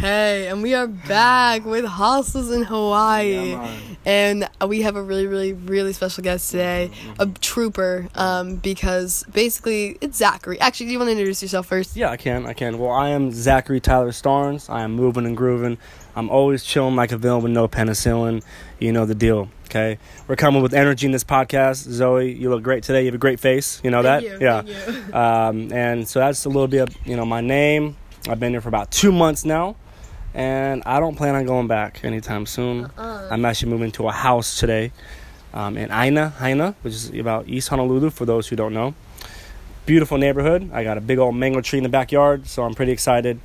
Okay, 0.00 0.48
and 0.48 0.62
we 0.62 0.72
are 0.72 0.86
back 0.86 1.66
with 1.66 1.84
hostels 1.84 2.50
in 2.50 2.62
Hawaii, 2.62 3.50
Yeah, 3.50 3.76
and 4.06 4.48
we 4.66 4.80
have 4.80 4.96
a 4.96 5.02
really, 5.02 5.26
really, 5.26 5.52
really 5.52 5.92
special 5.92 6.24
guest 6.24 6.50
today, 6.50 6.90
a 7.18 7.26
trooper. 7.26 8.08
Um, 8.14 8.56
because 8.56 9.24
basically 9.24 9.98
it's 10.00 10.16
Zachary. 10.16 10.58
Actually, 10.58 10.86
do 10.86 10.92
you 10.92 10.98
want 10.98 11.08
to 11.08 11.12
introduce 11.12 11.42
yourself 11.42 11.66
first? 11.66 11.96
Yeah, 11.96 12.08
I 12.08 12.16
can. 12.16 12.46
I 12.46 12.54
can. 12.54 12.78
Well, 12.78 12.90
I 12.92 13.10
am 13.10 13.30
Zachary 13.30 13.78
Tyler 13.78 14.08
Starnes. 14.10 14.70
I 14.70 14.84
am 14.84 14.92
moving 14.92 15.26
and 15.26 15.36
grooving. 15.36 15.76
I'm 16.16 16.30
always 16.30 16.64
chilling 16.64 16.96
like 16.96 17.12
a 17.12 17.18
villain 17.18 17.42
with 17.42 17.52
no 17.52 17.68
penicillin. 17.68 18.42
You 18.78 18.92
know 18.92 19.04
the 19.04 19.14
deal. 19.14 19.50
Okay, 19.66 19.98
we're 20.26 20.36
coming 20.36 20.62
with 20.62 20.72
energy 20.72 21.04
in 21.04 21.12
this 21.12 21.24
podcast. 21.24 21.86
Zoe, 21.90 22.32
you 22.32 22.48
look 22.48 22.62
great 22.62 22.84
today. 22.84 23.00
You 23.00 23.06
have 23.08 23.16
a 23.16 23.18
great 23.18 23.38
face. 23.38 23.82
You 23.84 23.90
know 23.90 24.02
that? 24.02 24.22
you, 24.22 24.38
yeah. 24.40 24.62
Um, 25.12 25.70
and 25.74 26.08
so 26.08 26.20
that's 26.20 26.46
a 26.46 26.48
little 26.48 26.68
bit 26.68 26.88
of 26.88 27.06
you 27.06 27.16
know 27.16 27.26
my 27.26 27.42
name. 27.42 27.96
I've 28.30 28.40
been 28.40 28.52
here 28.52 28.62
for 28.62 28.68
about 28.70 28.90
two 28.90 29.12
months 29.12 29.44
now, 29.44 29.76
and 30.34 30.82
I 30.86 31.00
don't 31.00 31.16
plan 31.16 31.34
on 31.34 31.44
going 31.46 31.66
back 31.66 32.04
anytime 32.04 32.46
soon. 32.46 32.84
Uh-uh. 32.84 33.28
I'm 33.30 33.44
actually 33.44 33.70
moving 33.70 33.90
to 33.92 34.08
a 34.08 34.12
house 34.12 34.58
today 34.58 34.92
um, 35.52 35.76
in 35.76 35.90
Aina, 35.90 36.34
Haina, 36.38 36.74
which 36.82 36.94
is 36.94 37.10
about 37.10 37.48
East 37.48 37.68
Honolulu 37.68 38.10
for 38.10 38.24
those 38.24 38.48
who 38.48 38.56
don't 38.56 38.74
know. 38.74 38.94
Beautiful 39.86 40.18
neighborhood. 40.18 40.70
I 40.72 40.84
got 40.84 40.98
a 40.98 41.00
big 41.00 41.18
old 41.18 41.34
mango 41.34 41.60
tree 41.60 41.78
in 41.78 41.82
the 41.82 41.88
backyard, 41.88 42.46
so 42.46 42.62
I'm 42.62 42.74
pretty 42.74 42.92
excited. 42.92 43.40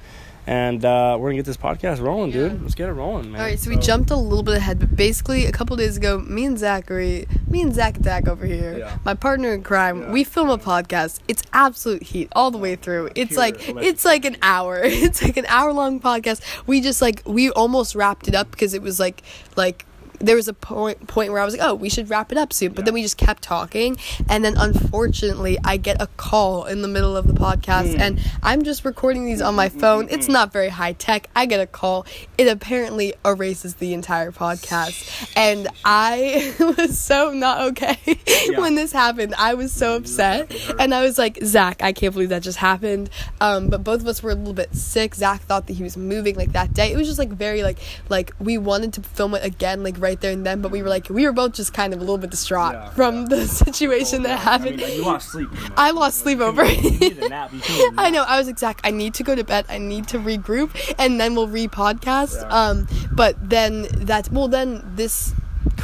And 0.48 0.86
uh, 0.86 1.18
we're 1.20 1.30
gonna 1.30 1.38
get 1.38 1.46
this 1.46 1.58
podcast 1.58 2.00
rolling, 2.02 2.32
Yeah. 2.32 2.50
dude. 2.50 2.62
Let's 2.62 2.76
get 2.76 2.88
it 2.90 2.94
rolling, 2.94 3.32
man. 3.32 3.42
All 3.42 3.48
right, 3.48 3.58
so 3.60 3.70
we 3.70 3.78
jumped 3.78 4.12
a 4.12 4.16
little 4.16 4.44
bit 4.44 4.58
ahead, 4.58 4.80
but 4.80 4.96
basically 4.96 5.46
a 5.48 5.52
couple 5.52 5.76
days 5.76 5.98
ago, 5.98 6.20
me 6.20 6.46
and 6.46 6.58
Zachary, 6.60 7.28
me 7.48 7.62
and 7.64 7.74
Zach 7.74 7.98
Attack 7.98 8.28
over 8.28 8.46
here, 8.46 8.78
Yeah. 8.78 8.98
my 9.04 9.16
partner 9.16 9.54
in 9.54 9.64
crime, 9.64 10.02
Yeah. 10.04 10.12
we 10.12 10.24
film 10.24 10.50
a 10.50 10.58
podcast. 10.60 11.20
It's 11.28 11.42
absolute 11.52 12.04
heat 12.04 12.30
all 12.36 12.52
the 12.52 12.60
way 12.60 12.76
through. 12.76 13.10
It's 13.16 13.30
Pure 13.32 13.40
like 13.42 13.56
electric. 13.70 13.86
it's 13.86 14.06
like 14.06 14.26
an 14.26 14.38
hour. 14.44 14.82
It's 14.84 15.22
like 15.24 15.38
an 15.38 15.46
hour 15.48 15.74
long 15.74 16.00
podcast. 16.00 16.42
We 16.68 16.80
just 16.82 17.02
like 17.02 17.24
we 17.26 17.50
almost 17.52 17.96
wrapped 17.96 18.28
it 18.28 18.36
up 18.36 18.52
because 18.52 18.74
it 18.76 18.82
was 18.84 19.00
like 19.00 19.24
like 19.56 19.86
there 20.20 20.36
was 20.36 20.48
a 20.48 20.54
point 20.54 21.08
point 21.08 21.32
where 21.32 21.42
I 21.42 21.46
was 21.46 21.56
like, 21.58 21.68
oh, 21.68 21.74
we 21.76 21.90
should 21.90 22.10
wrap 22.10 22.32
it 22.32 22.38
up 22.38 22.54
soon. 22.54 22.74
But 22.74 22.86
then 22.86 22.94
we 22.94 23.02
just 23.02 23.18
kept 23.18 23.44
talking, 23.44 23.98
and 24.30 24.44
then 24.44 24.56
unfortunately, 24.58 25.58
I 25.64 25.78
get 25.78 26.02
a 26.02 26.08
call 26.18 26.66
in 26.66 26.82
the 26.82 26.88
middle 26.88 27.16
of 27.18 27.28
the 27.28 27.34
podcast, 27.34 27.94
Hmm. 27.96 28.02
and 28.02 28.20
I'm 28.44 28.64
just 28.64 28.86
recording 28.86 29.26
these 29.26 29.42
on 29.42 29.56
my 29.56 29.70
phone. 29.70 30.08
It's 30.10 30.28
not 30.28 30.52
very 30.54 30.70
high 30.70 30.94
tech. 30.94 31.30
I 31.36 31.46
get 31.46 31.60
a 31.60 31.68
call. 31.68 32.06
It 32.38 32.48
apparently 32.48 33.14
erases 33.26 33.76
the 33.76 33.94
entire 33.94 34.32
podcast, 34.32 35.32
and 35.36 35.68
I 35.84 36.54
was 36.78 37.00
so 37.00 37.32
not 37.32 37.62
okay 37.70 37.98
Yeah. 38.48 38.60
when 38.60 38.76
this 38.76 38.92
happened. 38.92 39.36
I 39.38 39.54
was 39.56 39.72
so 39.72 39.96
upset, 39.96 40.54
and 40.80 40.94
I 40.94 41.02
was 41.04 41.18
like, 41.18 41.40
Zach, 41.44 41.82
I 41.82 41.94
can't 41.94 42.14
believe 42.14 42.30
that 42.30 42.44
just 42.44 42.58
happened. 42.58 43.10
Um, 43.42 43.70
but 43.70 43.84
both 43.84 44.02
of 44.02 44.08
us 44.08 44.24
were 44.24 44.32
a 44.32 44.36
little 44.36 44.54
bit 44.54 44.74
sick. 44.76 45.16
Zach 45.16 45.42
thought 45.42 45.68
that 45.68 45.74
he 45.74 45.84
was 45.84 45.98
moving 45.98 46.36
like 46.36 46.54
that 46.54 46.74
day. 46.74 46.92
It 46.92 46.98
was 46.98 47.08
just 47.08 47.20
like 47.20 47.30
very 47.30 47.64
like 47.64 47.78
like 48.10 48.34
we 48.40 48.58
wanted 48.58 48.94
to 48.94 49.02
film 49.02 49.36
it 49.36 49.44
again 49.44 49.84
like 49.84 50.00
right 50.06 50.20
there 50.22 50.32
and 50.32 50.46
then, 50.46 50.62
but 50.62 50.72
we 50.72 50.82
were 50.84 50.90
like 50.90 51.10
we 51.10 51.26
were 51.28 51.34
both 51.34 51.54
just 51.54 51.74
kind 51.74 51.92
of 51.94 52.00
a 52.00 52.04
little 52.08 52.18
bit 52.26 52.30
distraught 52.30 52.74
Yeah, 52.74 52.90
from 52.92 53.14
yeah. 53.24 53.28
the 53.34 53.48
situation 53.66 54.24
that 54.24 54.38
happened. 54.40 54.82
I 54.82 54.86
mean, 54.88 54.96
you 54.98 55.06
lost 55.06 55.30
sleep. 55.34 55.52
much. 55.52 55.72
I 55.76 55.92
lost 55.92 56.20
sleep 56.24 56.40
over 56.40 56.64
You 56.64 56.78
it. 56.78 57.00
needed 57.02 57.24
a 57.24 57.30
nap. 57.30 57.52
You 57.54 57.60
couldn't 57.62 58.00
I 58.06 58.10
know. 58.12 58.24
I 58.24 58.38
was 58.40 58.48
exact. 58.48 58.82
I 58.84 58.92
need 58.92 59.14
to 59.16 59.24
go 59.24 59.34
to 59.36 59.44
bed. 59.44 59.66
I 59.68 59.78
need 59.80 60.08
to 60.14 60.18
regroup, 60.20 60.70
and 61.00 61.20
then 61.20 61.36
we'll 61.36 61.48
re-podcast. 61.48 62.38
Um, 62.52 62.88
but 63.12 63.36
then 63.50 63.88
that's 63.92 64.30
well, 64.32 64.48
then 64.48 64.84
this 64.96 65.34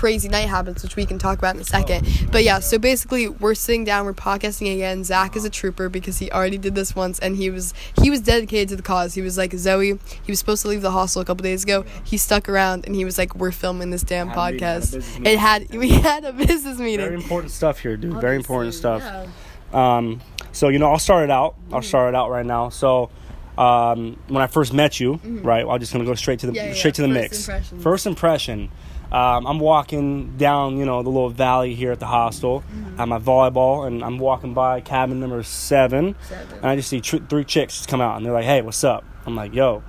crazy 0.02 0.28
night 0.28 0.50
happens, 0.50 0.82
which 0.82 0.96
we 0.96 1.06
can 1.06 1.20
talk 1.20 1.38
about 1.38 1.54
in 1.54 1.62
a 1.62 1.64
second. 1.64 2.08
Oh, 2.08 2.28
but 2.32 2.44
yeah, 2.44 2.58
so 2.58 2.80
basically, 2.80 3.28
we're 3.30 3.54
sitting 3.54 3.84
down, 3.84 4.04
we're 4.04 4.14
podcasting 4.14 4.74
again. 4.74 5.04
Zach 5.04 5.36
is 5.36 5.46
a 5.46 5.50
trooper 5.50 5.90
because 5.90 6.18
he 6.18 6.32
already 6.32 6.58
did 6.58 6.74
this 6.74 6.96
once, 6.96 7.20
and 7.20 7.36
he 7.36 7.52
was 7.52 7.76
he 8.02 8.10
was 8.10 8.20
dedicated 8.20 8.70
to 8.70 8.76
the 8.76 8.82
cause. 8.82 9.14
He 9.14 9.22
was 9.22 9.38
like 9.38 9.54
Zoe. 9.54 10.00
He 10.24 10.32
was 10.32 10.40
supposed 10.40 10.64
to 10.64 10.70
leave 10.70 10.82
the 10.82 10.90
hostel 10.90 11.22
a 11.22 11.26
couple 11.26 11.44
days 11.44 11.64
ago. 11.64 11.86
He 12.04 12.18
stuck 12.18 12.50
around, 12.50 12.88
and 12.88 12.96
he 12.96 13.06
was 13.06 13.20
like, 13.20 13.36
"We're 13.36 13.52
filming 13.52 13.92
this 13.92 14.02
damn 14.02 14.30
Had 14.30 14.38
a 14.38 14.42
had 14.42 14.82
podcast." 14.82 15.28
It 15.28 15.38
had 15.38 15.70
we 15.76 15.90
had 15.90 16.26
a 16.26 16.34
business 16.34 16.80
meeting. 16.80 17.06
Very 17.06 17.16
important 17.16 17.52
stuff 17.52 17.78
here, 17.80 17.96
dude. 17.96 18.20
Very 18.20 18.38
important 18.38 18.74
stuff. 18.74 19.04
yeah. 19.04 19.28
Um, 19.98 20.20
so 20.52 20.70
you 20.70 20.80
know, 20.80 20.90
I'll 20.92 20.98
start 20.98 21.26
it 21.26 21.32
out. 21.32 21.54
Mm-hmm. 21.54 21.76
I'll 21.76 21.84
start 21.84 22.10
it 22.10 22.18
out 22.18 22.32
right 22.32 22.46
now. 22.46 22.70
So, 22.70 23.12
um, 23.56 24.18
when 24.30 24.42
I 24.42 24.48
first 24.48 24.74
met 24.74 25.00
you, 25.00 25.20
right? 25.24 25.64
I'm 25.64 25.80
just 25.80 25.94
gonna 25.94 26.06
go 26.06 26.16
straight 26.16 26.40
to 26.40 26.48
the 26.48 26.54
Mm-hmm. 26.54 26.58
Yeah, 26.58 26.68
yeah, 26.70 26.74
straight 26.74 26.96
to 26.96 27.04
the 27.04 27.08
first 27.08 27.22
mix. 27.22 27.48
impressions. 27.48 27.84
First 27.84 28.08
impression. 28.08 28.72
Um, 29.12 29.46
I'm 29.46 29.60
walking 29.60 30.38
down, 30.38 30.78
you 30.78 30.86
know, 30.86 31.04
the 31.04 31.10
little 31.10 31.30
valley 31.30 31.76
here 31.76 31.92
at 31.92 32.00
the 32.00 32.06
hostel. 32.06 32.62
Mm-hmm. 32.74 33.00
at 33.02 33.08
my 33.08 33.20
volleyball, 33.20 33.86
and 33.88 34.04
I'm 34.04 34.20
walking 34.20 34.54
by 34.54 34.80
cabin 34.82 35.20
number 35.20 35.42
seven, 35.44 36.16
Seven. 36.30 36.58
and 36.58 36.66
I 36.66 36.76
just 36.76 36.90
see 36.90 37.02
tr- 37.02 37.18
three 37.30 37.44
chicks 37.44 37.78
just 37.78 37.90
come 37.90 38.00
out, 38.02 38.16
and 38.18 38.26
they're 38.26 38.34
like, 38.34 38.46
"Hey, 38.46 38.62
what's 38.62 38.84
up?" 38.84 39.04
I'm 39.26 39.36
like, 39.36 39.54
"Yo," 39.54 39.82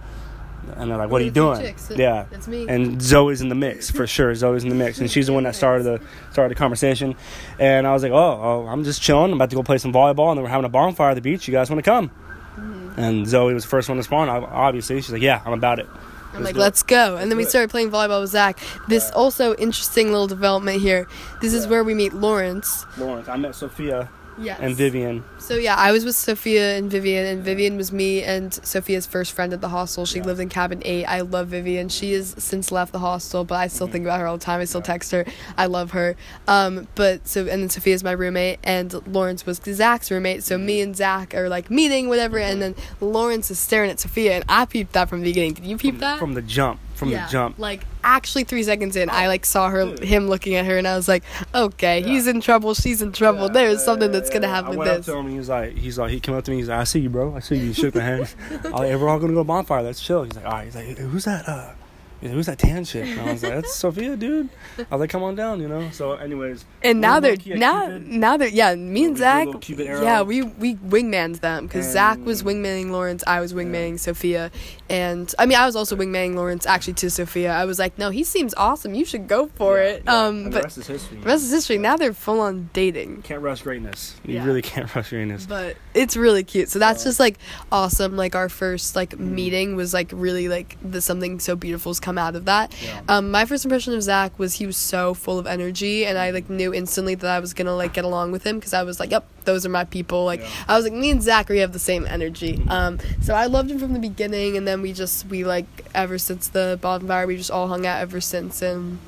and 0.76 0.90
they're 0.90 0.96
like, 0.98 1.10
"What 1.10 1.20
are 1.20 1.24
you 1.24 1.30
doing?" 1.30 1.60
chicks. 1.60 1.90
Yeah, 1.94 2.24
That's 2.30 2.48
me. 2.48 2.66
and 2.68 3.00
Zoe's 3.02 3.40
in 3.42 3.48
the 3.48 3.54
mix 3.54 3.90
for 3.90 4.06
sure. 4.06 4.34
Zoe's 4.34 4.62
in 4.64 4.70
the 4.70 4.74
mix, 4.74 4.98
and 5.00 5.10
she's 5.10 5.26
the 5.26 5.32
one 5.32 5.42
that 5.44 5.54
started 5.54 5.84
the 5.84 6.00
started 6.32 6.50
the 6.50 6.58
conversation. 6.58 7.14
And 7.58 7.86
I 7.86 7.92
was 7.92 8.02
like, 8.02 8.12
oh, 8.12 8.40
oh, 8.42 8.66
I'm 8.68 8.82
just 8.84 9.02
chilling. 9.02 9.30
I'm 9.32 9.36
about 9.38 9.50
to 9.50 9.56
go 9.56 9.62
play 9.62 9.78
some 9.78 9.92
volleyball, 9.92 10.30
and 10.30 10.38
then 10.38 10.42
we're 10.42 10.48
having 10.50 10.64
a 10.64 10.68
bonfire 10.70 11.10
at 11.10 11.14
the 11.14 11.20
beach. 11.20 11.46
You 11.46 11.52
guys 11.52 11.70
want 11.70 11.84
to 11.84 11.88
come? 11.90 12.08
Mm-hmm. 12.56 13.00
And 13.00 13.26
Zoe 13.26 13.54
was 13.54 13.64
the 13.64 13.68
first 13.68 13.88
one 13.88 13.98
to 13.98 14.02
spawn. 14.04 14.28
Obviously, 14.28 15.00
she's 15.00 15.12
like, 15.12 15.22
yeah, 15.22 15.42
I'm 15.44 15.52
about 15.52 15.78
it. 15.78 15.88
I'm 16.34 16.42
like, 16.42 16.56
let's 16.56 16.82
go. 16.82 17.16
And 17.16 17.30
then 17.30 17.36
we 17.36 17.44
started 17.44 17.70
playing 17.70 17.90
volleyball 17.90 18.20
with 18.20 18.30
Zach. 18.30 18.58
This 18.88 19.10
also 19.10 19.54
interesting 19.56 20.10
little 20.10 20.26
development 20.26 20.80
here. 20.80 21.06
This 21.40 21.52
is 21.52 21.66
where 21.66 21.84
we 21.84 21.94
meet 21.94 22.14
Lawrence. 22.14 22.86
Lawrence, 22.96 23.28
I 23.28 23.36
met 23.36 23.54
Sophia 23.54 24.08
Yes. 24.38 24.58
and 24.60 24.74
Vivian. 24.74 25.24
So 25.38 25.54
yeah, 25.56 25.74
I 25.76 25.92
was 25.92 26.04
with 26.04 26.14
Sophia 26.16 26.76
and 26.78 26.90
Vivian, 26.90 27.26
and 27.26 27.42
Vivian 27.44 27.76
was 27.76 27.92
me 27.92 28.22
and 28.22 28.52
Sophia's 28.52 29.06
first 29.06 29.32
friend 29.32 29.52
at 29.52 29.60
the 29.60 29.68
hostel. 29.68 30.06
She 30.06 30.18
Yeah. 30.18 30.24
lived 30.24 30.40
in 30.40 30.48
cabin 30.48 30.80
eight. 30.84 31.04
I 31.04 31.20
love 31.20 31.48
Vivian. 31.48 31.88
She 31.88 32.12
has 32.14 32.34
since 32.38 32.72
left 32.72 32.92
the 32.92 32.98
hostel, 32.98 33.44
but 33.44 33.56
I 33.56 33.66
still 33.66 33.86
think 33.88 34.04
about 34.04 34.20
her 34.20 34.26
all 34.26 34.38
the 34.38 34.44
time. 34.44 34.60
I 34.60 34.64
still 34.64 34.80
Mm-hmm. 34.80 34.90
Yeah. 34.90 34.92
text 34.94 35.10
her. 35.12 35.24
I 35.58 35.66
love 35.66 35.90
her. 35.92 36.16
Um, 36.48 36.88
but 36.94 37.28
so 37.28 37.40
and 37.42 37.62
then 37.62 37.68
Sophia's 37.68 38.02
my 38.02 38.12
roommate, 38.12 38.58
and 38.64 38.94
Lawrence 39.06 39.44
was 39.46 39.60
Zach's 39.64 40.10
roommate. 40.10 40.42
So 40.42 40.56
me 40.58 40.80
and 40.80 40.96
Zach 40.96 41.34
are 41.34 41.48
like 41.48 41.70
meeting, 41.70 42.08
whatever, 42.08 42.38
and 42.38 42.60
then 42.62 42.74
Lawrence 43.00 43.50
is 43.50 43.58
staring 43.58 43.90
at 43.90 44.00
Sophia, 44.00 44.32
and 44.36 44.44
I 44.48 44.64
peeped 44.64 44.92
that 44.94 45.08
from 45.08 45.20
the 45.20 45.26
beginning. 45.26 45.54
Did 45.54 45.66
you 45.66 45.76
peep 45.76 45.94
From, 45.94 46.00
that? 46.00 46.18
from 46.18 46.34
the 46.34 46.42
jump. 46.42 46.80
From 47.02 47.10
Yeah, 47.10 47.26
the 47.26 47.32
jump. 47.32 47.58
Like 47.58 47.84
actually 48.04 48.44
three 48.44 48.62
seconds 48.62 48.94
in, 48.96 49.10
I 49.10 49.26
like 49.28 49.44
saw 49.44 49.68
her 49.70 49.86
him 50.02 50.28
looking 50.28 50.54
at 50.54 50.64
her 50.66 50.78
and 50.78 50.86
I 50.86 50.94
was 50.96 51.08
like, 51.08 51.24
Okay, 51.54 52.00
he's 52.02 52.26
in 52.26 52.40
trouble, 52.40 52.74
she's 52.74 53.02
in 53.02 53.12
trouble. 53.12 53.46
Yeah, 53.48 53.52
There's 53.52 53.78
yeah, 53.80 53.84
something 53.84 54.12
yeah, 54.12 54.18
that's 54.20 54.30
gonna 54.30 54.46
yeah. 54.46 54.54
happen 54.54 54.72
I 54.74 54.76
went 54.76 54.90
this. 54.90 55.08
up 55.08 55.14
to 55.14 55.18
him 55.18 55.24
and 55.26 55.32
he 55.32 55.38
was 55.38 55.48
like, 55.48 55.72
he's 55.76 55.98
like, 55.98 56.10
he 56.10 56.20
came 56.20 56.34
up 56.34 56.44
to 56.44 56.50
me. 56.52 56.58
He's 56.58 56.68
like, 56.68 56.78
I 56.78 56.84
see 56.84 57.00
you, 57.00 57.10
bro. 57.10 57.34
I 57.34 57.40
see 57.40 57.56
you. 57.56 57.66
He 57.66 57.72
shook 57.72 57.94
my 57.94 58.02
hand. 58.02 58.34
I 58.50 58.54
was 58.54 58.64
like, 58.64 58.96
we're 59.00 59.08
all 59.08 59.18
gonna 59.18 59.32
go 59.32 59.44
bonfire. 59.44 59.82
Let's 59.82 60.00
chill. 60.00 60.22
He's 60.24 60.36
like, 60.36 60.44
all 60.46 60.52
right. 60.52 60.64
He's 60.66 60.76
like, 60.76 60.98
who's 60.98 61.24
that? 61.24 61.48
Uh, 61.48 61.72
he's 62.22 62.30
like, 62.30 62.36
who's 62.36 62.46
that 62.46 62.58
tan 62.58 62.84
chick? 62.86 63.04
And 63.06 63.20
I 63.20 63.32
was 63.32 63.42
like, 63.42 63.52
that's 63.52 63.74
Sophia, 63.74 64.16
dude. 64.16 64.48
I 64.78 64.82
was 64.94 65.00
like, 65.00 65.10
come 65.10 65.22
on 65.22 65.34
down, 65.34 65.60
you 65.60 65.68
know. 65.68 65.90
So, 65.90 66.12
anyways, 66.14 66.64
And 66.82 67.00
now 67.02 67.20
they're 67.20 67.36
now 67.44 67.86
Cupid. 67.88 68.06
now 68.08 68.36
they're 68.38 68.48
yeah, 68.48 68.74
me 68.74 69.04
and 69.04 69.18
Zach 69.18 69.46
little 69.46 69.60
Cupid 69.60 69.86
arrow. 69.88 70.02
Yeah, 70.02 70.22
we 70.22 70.42
we 70.42 70.76
wingmans 70.76 71.40
them 71.40 71.66
because 71.66 71.86
Zach 71.86 72.18
was 72.24 72.42
wingmanning 72.42 72.90
Lawrence, 72.90 73.22
I 73.26 73.40
was 73.40 73.52
wingmanning 73.52 73.98
Sophia, 73.98 74.50
and 74.88 75.32
I 75.38 75.46
mean 75.46 75.58
I 75.58 75.66
was 75.66 75.76
also 75.76 75.96
wingmanning 75.96 76.34
Lawrence 76.34 76.64
actually 76.66 76.94
to 76.94 77.10
Sophia. 77.10 77.52
I 77.52 77.64
was 77.64 77.78
like, 77.78 77.98
No, 77.98 78.10
he 78.10 78.24
seems 78.24 78.54
awesome, 78.54 78.94
you 78.94 79.04
should 79.04 79.28
go 79.28 79.48
for 79.56 79.78
Yeah, 79.78 79.84
it. 79.84 80.02
yeah. 80.04 80.16
Um 80.26 80.36
And 80.36 80.46
the 80.46 80.50
but 80.50 80.64
rest 80.64 80.78
is 80.78 80.86
history. 80.86 81.18
the 81.18 81.26
rest 81.26 81.44
is 81.44 81.50
history. 81.50 81.78
Now 81.78 81.96
they're 81.96 82.12
full 82.14 82.40
on 82.40 82.70
dating. 82.72 83.22
can't 83.22 83.42
rush 83.42 83.62
greatness. 83.62 84.14
You 84.24 84.36
Yeah. 84.36 84.44
really 84.46 84.62
can't 84.62 84.94
rush 84.94 85.10
greatness. 85.10 85.46
but 85.46 85.76
it's 85.94 86.16
really 86.16 86.44
cute 86.44 86.68
so 86.70 86.78
that's 86.78 87.02
Yeah. 87.04 87.08
just 87.10 87.20
like 87.20 87.38
awesome 87.70 88.16
like 88.16 88.34
our 88.34 88.48
first 88.48 88.96
like 88.96 89.18
meeting 89.18 89.76
was 89.76 89.92
like 89.92 90.10
really 90.12 90.48
like 90.48 90.76
the 90.82 91.00
something 91.00 91.38
so 91.40 91.56
beautiful's 91.56 92.00
come 92.12 92.18
out 92.18 92.36
of 92.36 92.44
that 92.44 92.70
Yeah. 92.82 93.00
um 93.08 93.30
my 93.30 93.44
first 93.46 93.64
impression 93.64 93.94
of 93.94 94.02
zach 94.02 94.38
was 94.38 94.54
he 94.54 94.66
was 94.66 94.76
so 94.76 95.14
full 95.14 95.38
of 95.38 95.46
energy 95.46 96.04
and 96.04 96.18
i 96.18 96.30
like 96.30 96.50
knew 96.50 96.74
instantly 96.74 97.14
that 97.14 97.30
i 97.30 97.38
was 97.40 97.54
gonna 97.54 97.74
like 97.74 97.94
get 97.94 98.04
along 98.04 98.32
with 98.32 98.44
him 98.46 98.56
because 98.58 98.74
i 98.74 98.82
was 98.82 99.00
like 99.00 99.10
yep 99.10 99.24
those 99.44 99.64
are 99.64 99.70
my 99.70 99.84
people 99.84 100.24
like 100.26 100.40
Yeah. 100.40 100.48
i 100.68 100.76
was 100.76 100.84
like 100.84 100.92
me 100.92 101.10
and 101.10 101.22
zachary 101.22 101.60
have 101.60 101.72
the 101.72 101.78
same 101.78 102.06
energy 102.06 102.60
um 102.68 102.98
so 103.22 103.34
i 103.34 103.46
loved 103.46 103.70
him 103.70 103.78
from 103.78 103.94
the 103.94 103.98
beginning 103.98 104.58
and 104.58 104.68
then 104.68 104.82
we 104.82 104.92
just 104.92 105.24
we 105.26 105.42
like 105.44 105.64
ever 105.94 106.18
since 106.18 106.48
the 106.48 106.78
bonfire 106.82 107.26
we 107.26 107.36
just 107.38 107.50
all 107.50 107.68
hung 107.68 107.86
out 107.86 108.00
ever 108.00 108.20
since 108.20 108.60
and 108.60 108.98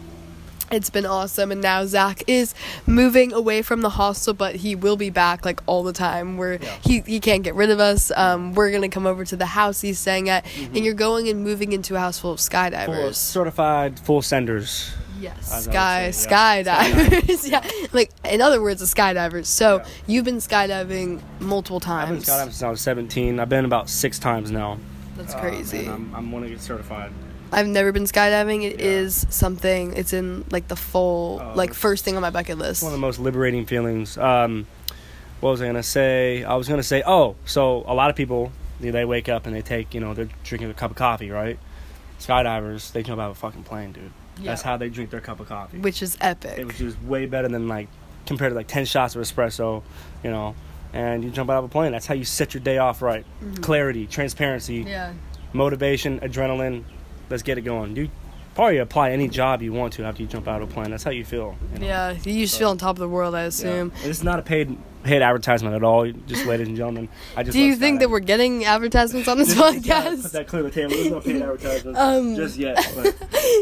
it's 0.70 0.88
been 0.90 1.04
awesome 1.06 1.52
and 1.52 1.60
now 1.60 1.84
zach 1.84 2.22
is 2.26 2.54
moving 2.86 3.32
away 3.32 3.60
from 3.62 3.82
the 3.82 3.90
hostel 3.90 4.32
but 4.34 4.56
he 4.56 4.74
will 4.74 4.96
be 4.96 5.10
back 5.10 5.44
like 5.44 5.60
all 5.66 5.82
the 5.82 5.92
time 5.92 6.36
we're 6.36 6.54
Yeah. 6.54 6.76
he, 6.82 7.00
he 7.00 7.20
can't 7.20 7.42
get 7.42 7.54
rid 7.54 7.70
of 7.70 7.80
us 7.80 8.10
um, 8.16 8.54
we're 8.54 8.70
gonna 8.72 8.88
come 8.88 9.06
over 9.06 9.24
to 9.26 9.36
the 9.36 9.46
house 9.46 9.80
he's 9.82 9.98
staying 9.98 10.28
at 10.30 10.44
Mm-hmm. 10.44 10.76
and 10.76 10.84
you're 10.84 10.94
going 10.94 11.28
and 11.28 11.44
moving 11.44 11.72
into 11.72 11.96
a 11.96 11.98
house 12.00 12.18
full 12.18 12.32
of 12.32 12.40
Full 12.40 12.56
of 12.58 12.72
skydivers 12.72 13.14
certified 13.16 13.98
full 14.00 14.22
senders. 14.22 14.90
yes 15.20 15.64
sky 15.64 16.10
say, 16.10 16.28
yeah. 16.30 16.64
skydivers 16.64 17.50
yeah 17.50 17.68
like 17.92 18.10
in 18.24 18.40
other 18.40 18.60
words 18.62 18.80
a 18.82 18.86
skydivers 18.86 19.46
so 19.46 19.76
Yeah. 19.78 19.86
you've 20.06 20.24
been 20.24 20.36
skydiving 20.38 21.20
multiple 21.40 21.80
times. 21.80 22.10
I've 22.10 22.14
been 22.16 22.22
skydiving 22.22 22.52
since 22.52 22.62
I 22.62 22.70
was 22.70 22.80
17. 22.80 23.38
I've 23.38 23.48
been 23.48 23.64
about 23.66 23.88
six 23.90 24.18
times 24.18 24.50
now. 24.50 24.78
that's 25.16 25.34
Um, 25.34 25.40
crazy 25.40 25.78
and 25.80 25.88
I'm, 25.90 26.14
I'm 26.14 26.32
want 26.32 26.44
to 26.46 26.50
get 26.50 26.60
certified. 26.60 27.12
I've 27.54 27.66
never 27.68 27.92
been 27.92 28.04
skydiving. 28.04 28.64
It 28.64 28.80
Yeah. 28.80 28.86
is 28.86 29.26
something. 29.30 29.94
It's 29.96 30.12
in 30.12 30.44
like 30.50 30.68
the 30.68 30.76
full 30.76 31.40
Oh, 31.42 31.52
like 31.54 31.72
first 31.72 32.04
thing 32.04 32.16
on 32.16 32.22
my 32.22 32.30
bucket 32.30 32.58
list. 32.58 32.82
One 32.82 32.92
of 32.92 32.98
the 32.98 33.06
most 33.06 33.18
liberating 33.18 33.64
feelings. 33.66 34.18
Um, 34.18 34.66
what 35.40 35.50
was 35.50 35.62
I 35.62 35.66
gonna 35.66 35.82
say? 35.82 36.42
I 36.44 36.54
was 36.54 36.68
gonna 36.68 36.82
say, 36.82 37.02
oh, 37.06 37.36
so 37.44 37.84
a 37.86 37.94
lot 37.94 38.10
of 38.10 38.16
people 38.16 38.52
They, 38.80 38.90
they 38.90 39.04
wake 39.04 39.28
up 39.28 39.46
and 39.46 39.54
they 39.54 39.62
take, 39.62 39.94
you 39.94 40.00
know, 40.00 40.14
they're 40.14 40.28
drinking 40.42 40.68
a 40.68 40.74
cup 40.74 40.90
of 40.90 40.96
coffee, 40.96 41.30
right? 41.30 41.58
Skydivers, 42.18 42.90
they 42.92 43.02
jump 43.04 43.20
out 43.20 43.30
of 43.30 43.36
a 43.36 43.40
fucking 43.40 43.62
plane, 43.62 43.92
dude. 43.92 44.10
Yeah. 44.38 44.50
That's 44.50 44.62
how 44.62 44.76
they 44.76 44.88
drink 44.88 45.10
their 45.10 45.20
cup 45.20 45.38
of 45.38 45.48
coffee. 45.48 45.78
Which 45.78 46.02
is 46.02 46.18
epic. 46.20 46.66
Which 46.66 46.80
is 46.80 47.00
way 47.02 47.26
better 47.26 47.46
than 47.48 47.68
like 47.68 47.88
compared 48.26 48.50
to 48.50 48.56
like 48.56 48.66
ten 48.66 48.84
shots 48.84 49.14
of 49.14 49.22
espresso, 49.22 49.82
you 50.24 50.30
know. 50.30 50.54
And 50.92 51.22
you 51.24 51.30
jump 51.30 51.50
out 51.50 51.58
of 51.58 51.64
a 51.64 51.68
plane. 51.68 51.92
That's 51.92 52.06
how 52.06 52.14
you 52.14 52.24
set 52.24 52.52
your 52.54 52.62
day 52.62 52.78
off 52.78 53.00
right. 53.00 53.24
Clarity, 53.60 54.06
transparency, 54.06 54.84
yeah. 54.86 55.12
motivation, 55.52 56.18
adrenaline. 56.20 56.82
Let's 57.30 57.42
get 57.42 57.58
it 57.58 57.62
going. 57.62 57.96
You 57.96 58.10
probably 58.54 58.78
apply 58.78 59.10
any 59.10 59.28
job 59.28 59.62
you 59.62 59.72
want 59.72 59.92
to 59.94 60.04
after 60.04 60.22
you 60.22 60.28
jump 60.28 60.46
out 60.48 60.62
of 60.62 60.70
a 60.70 60.72
plane. 60.72 60.90
That's 60.90 61.02
how 61.04 61.10
you 61.10 61.24
feel. 61.24 61.56
you 61.72 61.80
know? 61.80 61.86
Yeah. 61.86 62.10
You 62.12 62.42
just 62.44 62.58
feel 62.58 62.70
on 62.70 62.78
top 62.78 62.96
of 62.96 63.00
the 63.00 63.08
world, 63.08 63.34
I 63.34 63.42
assume. 63.42 63.92
And 64.02 64.10
It's 64.10 64.22
not 64.22 64.38
a 64.38 64.42
paid 64.42 64.76
paid 65.04 65.22
advertisement 65.22 65.76
at 65.76 65.84
all. 65.84 66.10
Just 66.26 66.46
ladies 66.46 66.66
and 66.66 66.76
gentlemen, 66.76 67.08
I 67.36 67.42
just 67.44 67.54
Do 67.54 67.62
you 67.62 67.76
think 67.76 68.00
that 68.00 68.08
skydiving. 68.08 68.10
we're 68.10 68.20
getting 68.20 68.64
advertisements 68.64 69.28
on 69.28 69.38
this 69.38 69.54
Just- 69.54 69.74
just 69.74 69.86
gotta 69.86 70.10
podcast? 70.10 70.22
Put 70.22 70.32
that 70.32 70.46
clear 70.48 70.62
the 70.64 70.70
table. 70.70 70.90
There's 70.90 71.10
no 71.10 71.20
paid 71.20 71.36
advertisements 71.42 72.00
Um, 72.00 72.34
just 72.36 72.56
yet. 72.56 72.76
But 72.96 73.14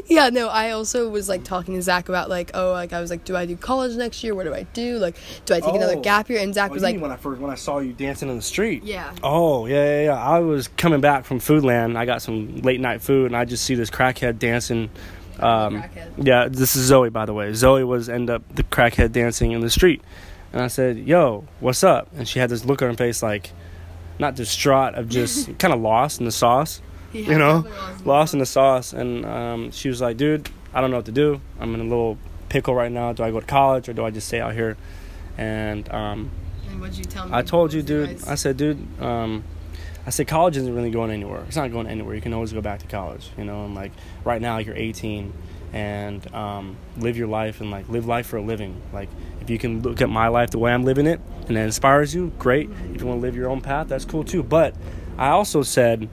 Yeah, 0.06 0.30
no, 0.30 0.48
I 0.48 0.70
also 0.70 1.08
was 1.08 1.28
like 1.28 1.44
talking 1.44 1.74
to 1.74 1.82
Zach 1.82 2.08
about 2.08 2.30
like, 2.30 2.50
oh, 2.54 2.72
like 2.72 2.92
I 2.92 3.00
was 3.00 3.10
like, 3.10 3.24
do 3.24 3.36
I 3.36 3.44
do 3.44 3.56
college 3.56 3.96
next 3.96 4.22
year? 4.24 4.34
What 4.34 4.44
do 4.44 4.54
I 4.54 4.62
do? 4.72 4.98
Like, 4.98 5.16
do 5.44 5.54
I 5.54 5.60
take 5.60 5.74
another 5.74 5.96
Oh. 5.96 6.00
gap 6.00 6.30
year? 6.30 6.40
And 6.40 6.54
Zach 6.54 6.70
Oh, 6.70 6.74
was 6.74 6.82
like, 6.82 7.00
when 7.00 7.10
I 7.10 7.16
first 7.16 7.40
when 7.40 7.50
I 7.50 7.56
saw 7.56 7.78
you 7.80 7.92
dancing 7.92 8.28
in 8.28 8.36
the 8.36 8.42
street. 8.42 8.84
yeah, 8.84 9.12
Oh 9.22 9.66
yeah, 9.66 9.84
yeah, 9.84 10.02
yeah. 10.04 10.16
I 10.24 10.38
was 10.38 10.68
coming 10.68 11.00
back 11.00 11.24
from 11.24 11.40
Foodland. 11.40 11.96
I 11.96 12.06
got 12.06 12.22
some 12.22 12.58
late 12.62 12.80
night 12.80 13.02
food, 13.02 13.26
and 13.26 13.36
I 13.36 13.44
just 13.44 13.64
see 13.64 13.74
this 13.74 13.90
crackhead 13.90 14.38
dancing. 14.38 14.90
Um, 15.40 15.82
Crackhead. 15.82 16.10
yeah, 16.18 16.46
this 16.48 16.76
is 16.76 16.84
Zoe, 16.86 17.08
by 17.10 17.24
the 17.26 17.32
way. 17.34 17.52
Zoe 17.54 17.82
was 17.82 18.08
end 18.08 18.30
up 18.30 18.42
the 18.54 18.62
crackhead 18.62 19.12
dancing 19.12 19.52
in 19.52 19.60
the 19.60 19.70
street, 19.70 20.02
and 20.52 20.62
I 20.62 20.66
said, 20.68 20.98
"Yo, 20.98 21.44
what's 21.60 21.82
up?" 21.84 22.08
And 22.16 22.26
she 22.28 22.38
had 22.38 22.50
this 22.50 22.64
look 22.64 22.82
on 22.82 22.88
her 22.90 22.94
face, 22.96 23.22
like 23.22 23.50
not 24.18 24.34
distraught, 24.34 24.94
of 24.94 25.08
just 25.08 25.58
kind 25.58 25.72
of 25.74 25.80
lost 25.80 26.20
in 26.20 26.26
the 26.26 26.32
sauce, 26.32 26.80
Yeah, 27.12 27.30
you 27.32 27.38
know, 27.38 27.66
lost 28.04 28.32
in 28.34 28.40
the 28.40 28.46
sauce. 28.46 28.92
And 28.92 29.24
um, 29.26 29.70
she 29.70 29.88
was 29.88 30.00
like, 30.00 30.16
"Dude, 30.16 30.48
I 30.74 30.80
don't 30.80 30.90
know 30.90 30.96
what 30.98 31.06
to 31.06 31.12
do. 31.12 31.40
I'm 31.60 31.74
in 31.74 31.80
a 31.80 31.84
little 31.84 32.18
pickle 32.48 32.74
right 32.74 32.92
now. 32.92 33.12
Do 33.12 33.22
I 33.22 33.30
go 33.30 33.40
to 33.40 33.46
college 33.46 33.88
or 33.88 33.92
do 33.92 34.04
I 34.04 34.10
just 34.10 34.28
stay 34.28 34.40
out 34.40 34.54
here?" 34.54 34.76
And 35.38 35.88
um, 35.92 36.30
And 36.68 36.80
what'd 36.80 36.96
you 36.98 37.04
tell 37.04 37.26
me? 37.26 37.30
I 37.34 37.42
told 37.42 37.72
you, 37.72 37.80
What 37.80 37.84
was 37.84 37.90
your 37.90 38.00
dude. 38.06 38.10
advice? 38.16 38.28
I 38.28 38.34
said, 38.34 38.56
dude. 38.56 39.02
Um, 39.02 39.44
I 40.04 40.10
said 40.10 40.26
college 40.26 40.56
isn't 40.56 40.74
really 40.74 40.90
going 40.90 41.12
anywhere. 41.12 41.44
It's 41.46 41.56
not 41.56 41.70
going 41.70 41.86
anywhere. 41.86 42.14
You 42.16 42.20
can 42.20 42.32
always 42.34 42.52
go 42.52 42.60
back 42.60 42.80
to 42.80 42.86
college, 42.88 43.30
you 43.38 43.44
know. 43.44 43.64
And 43.64 43.74
like 43.74 43.92
right 44.24 44.42
now, 44.42 44.58
you're 44.58 44.74
18, 44.76 45.32
and 45.72 46.32
um, 46.34 46.76
live 46.96 47.16
your 47.16 47.28
life 47.28 47.60
and 47.60 47.70
like 47.70 47.88
live 47.88 48.06
life 48.06 48.26
for 48.26 48.36
a 48.36 48.42
living. 48.42 48.80
Like 48.92 49.08
if 49.40 49.50
you 49.50 49.58
can 49.58 49.82
look 49.82 50.00
at 50.00 50.10
my 50.10 50.28
life 50.28 50.50
the 50.50 50.58
way 50.58 50.72
I'm 50.72 50.84
living 50.84 51.06
it, 51.06 51.20
and 51.48 51.56
it 51.56 51.60
inspires 51.60 52.14
you, 52.14 52.32
great. 52.38 52.70
If 52.94 53.00
you 53.00 53.06
want 53.06 53.18
to 53.18 53.22
live 53.22 53.36
your 53.36 53.48
own 53.48 53.60
path, 53.60 53.88
that's 53.88 54.04
cool 54.04 54.24
too. 54.24 54.42
But 54.42 54.74
I 55.18 55.28
also 55.28 55.62
said, 55.62 56.08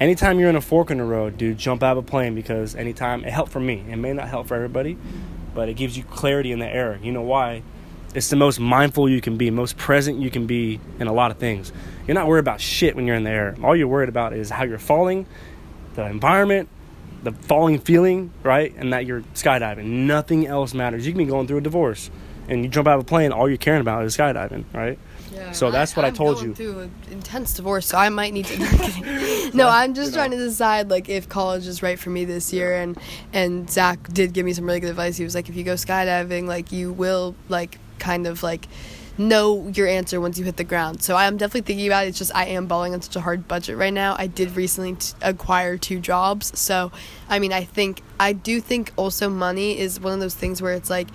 anytime 0.00 0.38
you're 0.38 0.50
in 0.50 0.56
a 0.56 0.60
fork 0.60 0.90
in 0.90 0.98
the 0.98 1.04
road, 1.04 1.36
dude, 1.36 1.58
jump 1.58 1.82
out 1.82 1.96
of 1.96 2.04
a 2.04 2.06
plane 2.06 2.34
because 2.34 2.74
anytime 2.74 3.24
it 3.24 3.32
helped 3.32 3.52
for 3.52 3.60
me. 3.60 3.84
It 3.88 3.96
may 3.96 4.12
not 4.12 4.28
help 4.28 4.46
for 4.46 4.54
everybody, 4.54 4.96
but 5.54 5.68
it 5.68 5.74
gives 5.74 5.96
you 5.96 6.04
clarity 6.04 6.52
in 6.52 6.58
the 6.58 6.68
air. 6.68 6.98
You 7.02 7.12
know 7.12 7.22
why? 7.22 7.62
It's 8.14 8.30
the 8.30 8.36
most 8.36 8.58
mindful 8.58 9.08
you 9.08 9.20
can 9.20 9.36
be, 9.36 9.50
most 9.50 9.76
present 9.76 10.18
you 10.18 10.30
can 10.30 10.46
be 10.46 10.80
in 10.98 11.08
a 11.08 11.12
lot 11.12 11.30
of 11.30 11.38
things. 11.38 11.72
You're 12.06 12.14
not 12.14 12.26
worried 12.26 12.40
about 12.40 12.60
shit 12.60 12.96
when 12.96 13.06
you're 13.06 13.16
in 13.16 13.24
the 13.24 13.30
air. 13.30 13.54
All 13.62 13.76
you're 13.76 13.88
worried 13.88 14.08
about 14.08 14.32
is 14.32 14.48
how 14.48 14.64
you're 14.64 14.78
falling, 14.78 15.26
the 15.94 16.06
environment, 16.06 16.70
the 17.30 17.42
falling 17.42 17.78
feeling, 17.78 18.30
right? 18.42 18.74
And 18.76 18.92
that 18.92 19.06
you're 19.06 19.22
skydiving. 19.34 19.84
Nothing 20.06 20.46
else 20.46 20.74
matters. 20.74 21.06
You 21.06 21.12
can 21.12 21.18
be 21.18 21.24
going 21.26 21.46
through 21.46 21.58
a 21.58 21.62
divorce 21.62 22.10
and 22.48 22.64
you 22.64 22.70
jump 22.70 22.88
out 22.88 22.94
of 22.94 23.02
a 23.02 23.04
plane, 23.04 23.30
all 23.32 23.48
you're 23.48 23.58
caring 23.58 23.80
about 23.82 24.04
is 24.04 24.16
skydiving, 24.16 24.64
right? 24.72 24.98
Yeah, 25.32 25.52
So 25.52 25.70
that's 25.70 25.94
what 25.94 26.04
I 26.06 26.08
I'm 26.08 26.14
told 26.14 26.36
going 26.36 26.48
you. 26.48 26.54
Through 26.54 26.78
an 26.80 26.90
intense 27.10 27.52
divorce, 27.52 27.86
so 27.86 27.98
I 27.98 28.08
might 28.08 28.32
need 28.32 28.46
to. 28.46 28.58
No, 28.58 28.66
I'm 28.70 29.50
no, 29.56 29.68
I'm 29.68 29.94
just 29.94 30.06
You 30.06 30.10
know. 30.12 30.16
trying 30.22 30.30
to 30.30 30.38
decide 30.38 30.88
like 30.88 31.08
if 31.10 31.28
college 31.28 31.66
is 31.66 31.82
right 31.82 31.98
for 31.98 32.08
me 32.08 32.24
this 32.24 32.50
year, 32.52 32.74
and 32.80 32.96
and 33.34 33.70
Zach 33.70 34.08
did 34.08 34.32
give 34.32 34.46
me 34.46 34.54
some 34.54 34.64
really 34.64 34.80
good 34.80 34.88
advice. 34.90 35.18
He 35.18 35.24
was 35.24 35.34
like, 35.34 35.50
if 35.50 35.56
you 35.56 35.64
go 35.64 35.74
skydiving, 35.74 36.46
like 36.46 36.72
you 36.72 36.90
will 36.92 37.34
like 37.50 37.78
kind 37.98 38.26
of 38.26 38.42
like 38.42 38.66
know 39.18 39.68
your 39.68 39.86
answer 39.86 40.20
once 40.20 40.38
you 40.38 40.44
hit 40.44 40.56
the 40.56 40.64
ground. 40.64 41.02
So 41.02 41.16
I'm 41.16 41.36
definitely 41.36 41.62
thinking 41.62 41.86
about 41.86 42.06
it. 42.06 42.10
It's 42.10 42.18
just 42.18 42.34
I 42.34 42.46
am 42.46 42.66
balling 42.66 42.94
on 42.94 43.02
such 43.02 43.16
a 43.16 43.20
hard 43.20 43.48
budget 43.48 43.76
right 43.76 43.92
now. 43.92 44.14
I 44.18 44.26
did 44.26 44.56
recently 44.56 44.94
t- 44.94 45.14
acquire 45.20 45.76
two 45.76 46.00
jobs, 46.00 46.58
so 46.58 46.92
I 47.28 47.38
mean 47.38 47.52
I 47.52 47.64
think 47.64 48.02
I 48.20 48.32
do 48.32 48.60
think 48.60 48.92
also 48.96 49.28
money 49.28 49.78
is 49.78 50.00
one 50.00 50.14
of 50.14 50.20
those 50.20 50.34
things 50.34 50.62
where 50.62 50.72
it's 50.72 50.90
like 50.90 51.08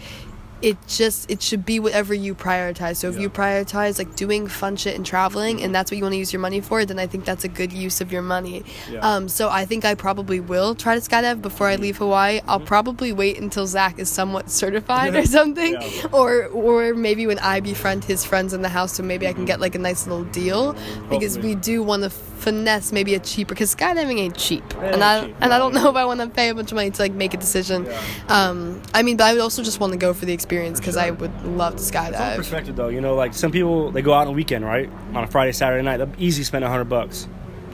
it 0.63 0.77
just 0.88 1.30
it 1.30 1.42
should 1.42 1.65
be 1.65 1.77
whatever 1.80 2.13
you 2.13 2.33
prioritize. 2.33 2.95
So 2.95 3.10
if 3.10 3.19
you 3.19 3.30
prioritize 3.30 4.00
like 4.00 4.15
doing 4.15 4.48
fun 4.48 4.77
shit 4.77 4.95
and 4.95 5.06
traveling 5.06 5.62
and 5.62 5.75
that's 5.75 5.92
what 5.92 5.98
you 5.98 6.04
want 6.04 6.13
to 6.13 6.18
use 6.18 6.31
your 6.31 6.39
money 6.39 6.62
for, 6.62 6.86
then 6.86 7.00
I 7.00 7.06
think 7.06 7.25
that's 7.25 7.44
a 7.44 7.50
good 7.50 7.74
use 7.74 8.00
of 8.00 8.13
your 8.13 8.21
money. 8.21 8.63
Yeah. 8.89 9.00
Um 9.01 9.27
so 9.27 9.50
I 9.50 9.65
think 9.65 9.83
I 9.83 9.94
probably 9.94 10.39
will 10.39 10.74
try 10.74 10.98
to 10.98 11.01
skydive 11.01 11.42
before 11.42 11.68
I 11.68 11.74
mm-hmm. 11.74 11.83
leave 11.83 11.98
Hawaii. 11.98 12.39
I'll 12.48 12.60
mm-hmm. 12.60 12.65
probably 12.65 13.12
wait 13.12 13.38
until 13.39 13.68
Zach 13.68 14.00
is 14.00 14.10
somewhat 14.10 14.50
certified 14.50 15.15
or 15.15 15.25
something. 15.39 15.74
Yeah. 15.74 16.07
Or 16.13 16.45
or 16.45 16.94
maybe 16.94 17.27
when 17.27 17.39
I 17.39 17.60
befriend 17.60 18.06
his 18.06 18.24
friends 18.24 18.54
in 18.54 18.62
the 18.62 18.69
house 18.69 18.94
so 18.94 19.04
maybe 19.04 19.27
I 19.27 19.33
can 19.33 19.39
mm-hmm. 19.39 19.48
get 19.48 19.60
like 19.60 19.75
a 19.75 19.80
nice 19.80 20.07
little 20.07 20.24
deal 20.25 20.74
because 21.10 21.36
Hopefully. 21.36 21.56
we 21.56 21.62
do 21.62 21.83
want 21.83 22.04
to 22.04 22.10
finesse 22.44 22.92
maybe 22.92 23.16
a 23.16 23.19
cheaper 23.19 23.54
because 23.56 23.74
skydiving 23.74 24.19
ain't 24.19 24.36
cheap. 24.38 24.63
It 24.75 24.94
and 24.94 25.04
I 25.04 25.25
cheap, 25.25 25.36
and 25.42 25.54
I 25.54 25.57
don't 25.57 25.74
know 25.78 25.90
if 25.90 25.95
I 25.95 26.06
want 26.06 26.19
to 26.22 26.28
pay 26.28 26.50
a 26.50 26.56
bunch 26.56 26.72
of 26.72 26.75
money 26.75 26.92
to 26.92 27.01
like 27.01 27.13
make 27.13 27.34
a 27.34 27.38
decision. 27.38 27.86
Yeah. 27.86 28.01
Um, 28.28 28.81
I 28.94 29.01
mean, 29.04 29.18
but 29.18 29.25
I 29.25 29.34
would 29.34 29.42
also 29.42 29.63
just 29.63 29.80
want 29.80 29.94
to 29.94 30.00
go 30.00 30.13
for 30.13 30.25
the 30.25 30.34
experience 30.34 30.80
because 30.80 30.98
I 30.98 31.12
would 31.12 31.45
love 31.45 31.75
to 31.78 31.81
skydive. 31.81 32.36
perspective 32.38 32.75
though. 32.75 32.90
You 32.90 33.01
know, 33.01 33.16
like 33.16 33.34
some 33.34 33.51
people 33.51 33.92
they 33.92 34.01
go 34.01 34.13
out 34.13 34.28
on 34.28 34.34
a 34.34 34.36
weekend, 34.36 34.66
right? 34.66 34.90
On 35.13 35.24
a 35.24 35.28
Friday, 35.28 35.51
Saturday 35.54 35.84
night, 35.84 35.98
they'll 35.98 36.12
easy 36.18 36.44
spend 36.44 36.63
a 36.63 36.69
hundred 36.69 36.86
bucks. 36.90 37.28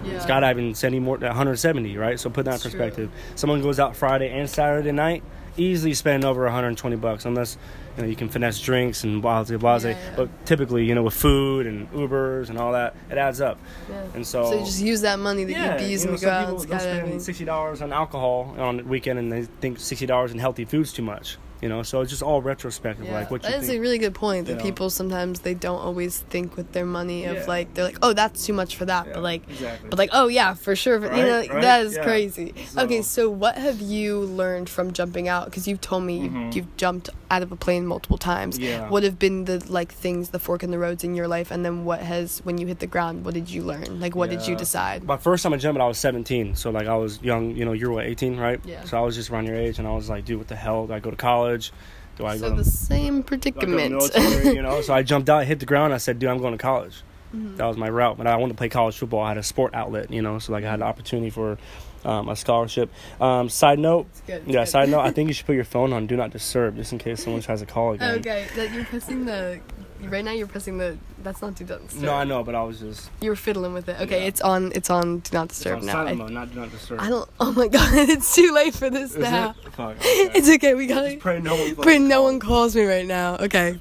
Yeah. 0.03 0.19
Skydiving 0.25 0.75
sending 0.75 1.03
more 1.03 1.17
170, 1.17 1.97
right? 1.97 2.19
So 2.19 2.29
put 2.29 2.45
that 2.45 2.51
in 2.51 2.55
It's 2.55 2.63
true. 2.63 2.71
perspective. 2.71 3.11
Someone 3.35 3.61
goes 3.61 3.79
out 3.79 3.95
Friday 3.97 4.29
and 4.29 4.49
Saturday 4.49 4.93
night, 4.93 5.23
easily 5.57 5.93
spend 5.93 6.23
over 6.23 6.43
120 6.43 6.95
bucks 6.95 7.25
unless 7.25 7.57
you 7.99 8.05
know 8.05 8.09
you 8.09 8.15
can 8.15 8.29
finesse 8.29 8.59
drinks 8.61 9.03
and 9.03 9.21
blase 9.21 9.51
blase. 9.51 9.83
Yeah, 9.83 9.89
yeah. 9.89 10.13
But 10.15 10.45
typically, 10.45 10.85
you 10.85 10.95
know, 10.95 11.03
with 11.03 11.13
food 11.13 11.67
and 11.67 11.91
Ubers 11.91 12.49
and 12.49 12.57
all 12.57 12.71
that, 12.71 12.95
it 13.11 13.17
adds 13.17 13.41
up. 13.41 13.59
Yeah. 13.89 14.03
And 14.15 14.25
so, 14.25 14.45
So 14.45 14.59
you 14.59 14.65
just 14.65 14.81
use 14.81 15.01
that 15.01 15.19
money 15.19 15.43
that 15.43 15.51
yeah, 15.51 15.71
you'd 15.73 15.85
be 15.85 15.91
using 15.91 16.11
you 16.11 16.13
know, 16.13 16.19
to 16.19 16.25
go 16.25 16.31
out 16.31 16.45
people 16.47 16.61
and 16.61 16.71
they'll 16.71 16.79
spend 16.79 17.21
sixty 17.21 17.45
dollars 17.45 17.81
on 17.81 17.91
alcohol 17.91 18.55
on 18.57 18.77
the 18.77 18.83
weekend, 18.83 19.19
and 19.19 19.31
they 19.31 19.43
think 19.43 19.79
sixty 19.79 20.05
dollars 20.05 20.31
in 20.31 20.39
healthy 20.39 20.65
food's 20.65 20.93
too 20.93 21.03
much. 21.03 21.37
You 21.61 21.67
know, 21.69 21.83
so 21.83 21.99
it's 22.01 22.09
just 22.09 22.23
all 22.23 22.41
retrospective, 22.41 23.05
Yeah, 23.05 23.13
like 23.13 23.31
what 23.31 23.43
you 23.43 23.49
that 23.49 23.59
is 23.59 23.67
think. 23.67 23.79
a 23.79 23.81
really 23.81 23.97
good 23.97 24.15
point. 24.15 24.47
That 24.47 24.57
know. 24.59 24.63
people 24.63 24.89
sometimes 24.89 25.41
they 25.41 25.53
don't 25.53 25.79
always 25.79 26.19
think 26.19 26.55
with 26.55 26.71
their 26.71 26.85
money 26.85 27.25
of 27.25 27.35
Yeah. 27.35 27.45
like 27.47 27.73
they're 27.73 27.83
like, 27.83 27.97
oh, 28.01 28.13
that's 28.13 28.45
too 28.45 28.53
much 28.53 28.75
for 28.77 28.85
that, 28.85 29.07
Yeah, 29.07 29.13
but 29.15 29.23
like, 29.23 29.49
exactly. 29.49 29.89
but 29.89 29.99
like, 29.99 30.09
oh 30.13 30.27
yeah, 30.27 30.53
for 30.53 30.75
sure. 30.75 30.99
But, 30.99 31.17
you 31.17 31.23
know, 31.23 31.39
Right, 31.39 31.49
right, 31.53 31.61
that 31.61 31.85
is 31.85 31.95
yeah. 31.95 32.03
crazy. 32.03 32.53
So- 32.67 32.81
Okay, 32.83 33.01
so 33.01 33.29
what 33.29 33.57
have 33.57 33.81
you 33.81 34.19
learned 34.21 34.69
from 34.69 34.93
jumping 34.93 35.27
out? 35.27 35.45
Because 35.45 35.67
you've 35.67 35.81
told 35.81 36.03
me 36.03 36.19
you've, 36.19 36.31
Mhm. 36.31 36.55
you've 36.55 36.77
jumped 36.77 37.09
out 37.31 37.43
of 37.43 37.51
a 37.51 37.55
plane 37.55 37.85
multiple 37.85 38.17
times. 38.17 38.57
Yeah. 38.57 38.89
What 38.89 39.03
have 39.03 39.19
been 39.19 39.45
the 39.45 39.61
like 39.69 39.91
things, 39.93 40.29
the 40.29 40.39
fork 40.39 40.63
in 40.63 40.71
the 40.71 40.79
roads 40.79 41.03
in 41.03 41.13
your 41.13 41.27
life, 41.27 41.51
and 41.51 41.63
then 41.65 41.83
what 41.85 41.99
has 41.99 42.39
when 42.45 42.57
you 42.57 42.67
hit 42.67 42.79
the 42.79 42.87
ground? 42.87 43.25
What 43.25 43.33
did 43.33 43.49
you 43.49 43.61
learn? 43.63 43.99
Like, 43.99 44.15
what 44.15 44.29
did 44.29 44.47
you 44.47 44.55
decide? 44.55 45.03
My 45.03 45.17
first 45.17 45.43
time 45.43 45.53
I 45.53 45.57
jumped, 45.57 45.79
I 45.81 45.85
was 45.87 45.97
17. 45.97 46.55
So 46.55 46.71
like 46.71 46.87
I 46.87 46.95
was 46.95 47.21
young. 47.21 47.51
You 47.55 47.65
know, 47.65 47.73
you're 47.73 47.91
what 47.91 48.05
18, 48.05 48.37
right? 48.37 48.59
Yeah. 48.65 48.83
So 48.85 48.97
I 48.97 49.01
was 49.01 49.15
just 49.15 49.29
around 49.29 49.45
your 49.45 49.55
age, 49.57 49.77
and 49.77 49.87
I 49.87 49.91
was 49.93 50.09
like, 50.09 50.23
dude, 50.25 50.37
what 50.39 50.47
the 50.47 50.55
hell? 50.55 50.87
Do 50.87 50.93
I 50.93 50.99
go 50.99 51.11
to 51.11 51.15
college? 51.17 51.48
Do 51.57 52.25
I 52.25 52.37
So 52.37 52.49
go 52.49 52.55
the 52.57 52.63
same 52.65 52.99
do 52.99 53.07
I 53.07 53.09
go 53.09 53.15
to 53.15 53.19
the 53.19 53.23
predicament. 53.23 53.91
military? 53.91 54.55
you 54.55 54.61
know. 54.61 54.81
So 54.81 54.93
I 54.93 55.03
jumped 55.11 55.29
out, 55.29 55.45
hit 55.45 55.59
the 55.59 55.65
ground. 55.65 55.93
I 55.93 55.97
said, 55.97 56.19
dude, 56.19 56.29
I'm 56.29 56.39
going 56.39 56.51
to 56.53 56.57
college. 56.61 57.01
Mm-hmm. 57.33 57.55
That 57.57 57.65
was 57.65 57.77
my 57.77 57.89
route. 57.89 58.17
But 58.17 58.27
I 58.27 58.35
wanted 58.35 58.53
to 58.53 58.57
play 58.57 58.69
college 58.69 58.97
football. 58.97 59.21
I 59.21 59.29
had 59.29 59.37
a 59.37 59.43
sport 59.43 59.73
outlet, 59.73 60.11
you 60.11 60.21
know. 60.21 60.39
So 60.39 60.51
like 60.51 60.63
I 60.65 60.69
had 60.71 60.79
the 60.81 60.85
opportunity 60.85 61.29
for 61.29 61.57
um, 62.03 62.27
a 62.29 62.35
scholarship. 62.35 62.91
Um, 63.21 63.49
side 63.49 63.77
note. 63.79 64.07
It's 64.11 64.21
good, 64.21 64.33
it's 64.41 64.47
Yeah. 64.47 64.59
good. 64.61 64.67
Side 64.69 64.89
note. 64.89 65.01
I 65.01 65.11
think 65.15 65.27
you 65.27 65.33
should 65.33 65.45
put 65.45 65.55
your 65.55 65.63
phone 65.65 65.93
on 65.93 66.07
do 66.07 66.15
not 66.17 66.31
disturb, 66.31 66.75
just 66.75 66.91
in 66.91 66.97
case 66.99 67.23
someone 67.23 67.41
tries 67.41 67.59
to 67.59 67.65
call 67.65 67.93
again. 67.93 68.19
Okay, 68.19 68.47
that 68.55 68.71
you're 68.73 68.85
pressing 68.85 69.25
the. 69.25 69.59
Right 70.01 70.23
now, 70.25 70.31
you're 70.31 70.47
pressing 70.47 70.77
the. 70.77 70.97
That's 71.23 71.41
not 71.41 71.55
do 71.55 71.65
not 71.65 71.81
disturb. 71.87 72.03
No, 72.03 72.13
I 72.13 72.23
know, 72.23 72.43
but 72.43 72.55
I 72.55 72.63
was 72.63 72.79
just. 72.79 73.09
You 73.21 73.29
were 73.29 73.35
fiddling 73.35 73.73
with 73.73 73.89
it. 73.89 73.99
Okay, 74.01 74.21
Yeah. 74.21 74.27
it's 74.27 74.41
on. 74.41 74.71
It's 74.73 74.89
on. 74.89 75.19
Do 75.19 75.29
not 75.33 75.45
It's 75.45 75.55
disturb 75.57 75.79
on 75.79 75.85
now. 75.85 75.91
silent 75.93 76.09
I, 76.09 76.13
mode, 76.23 76.31
not 76.31 76.53
do 76.53 76.59
not 76.59 76.71
disturb. 76.71 77.01
I 77.01 77.09
don't. 77.09 77.29
Oh 77.39 77.51
my 77.51 77.67
god, 77.77 77.93
it's 78.09 78.33
too 78.35 78.51
late 78.53 78.73
for 78.73 78.89
this 78.89 79.11
Is 79.11 79.17
now. 79.17 79.49
it? 79.51 79.71
Fuck. 79.73 79.97
Okay. 79.97 79.99
It's 80.35 80.49
okay. 80.49 80.73
We 80.75 80.87
gotta. 80.87 81.09
Just 81.09 81.19
pray 81.21 81.39
no 81.39 81.55
one. 81.55 81.75
Pray 81.75 81.99
no 81.99 82.15
calls. 82.21 82.31
one 82.31 82.39
calls 82.39 82.75
me 82.75 82.85
right 82.85 83.05
now. 83.07 83.35
Okay. 83.37 83.77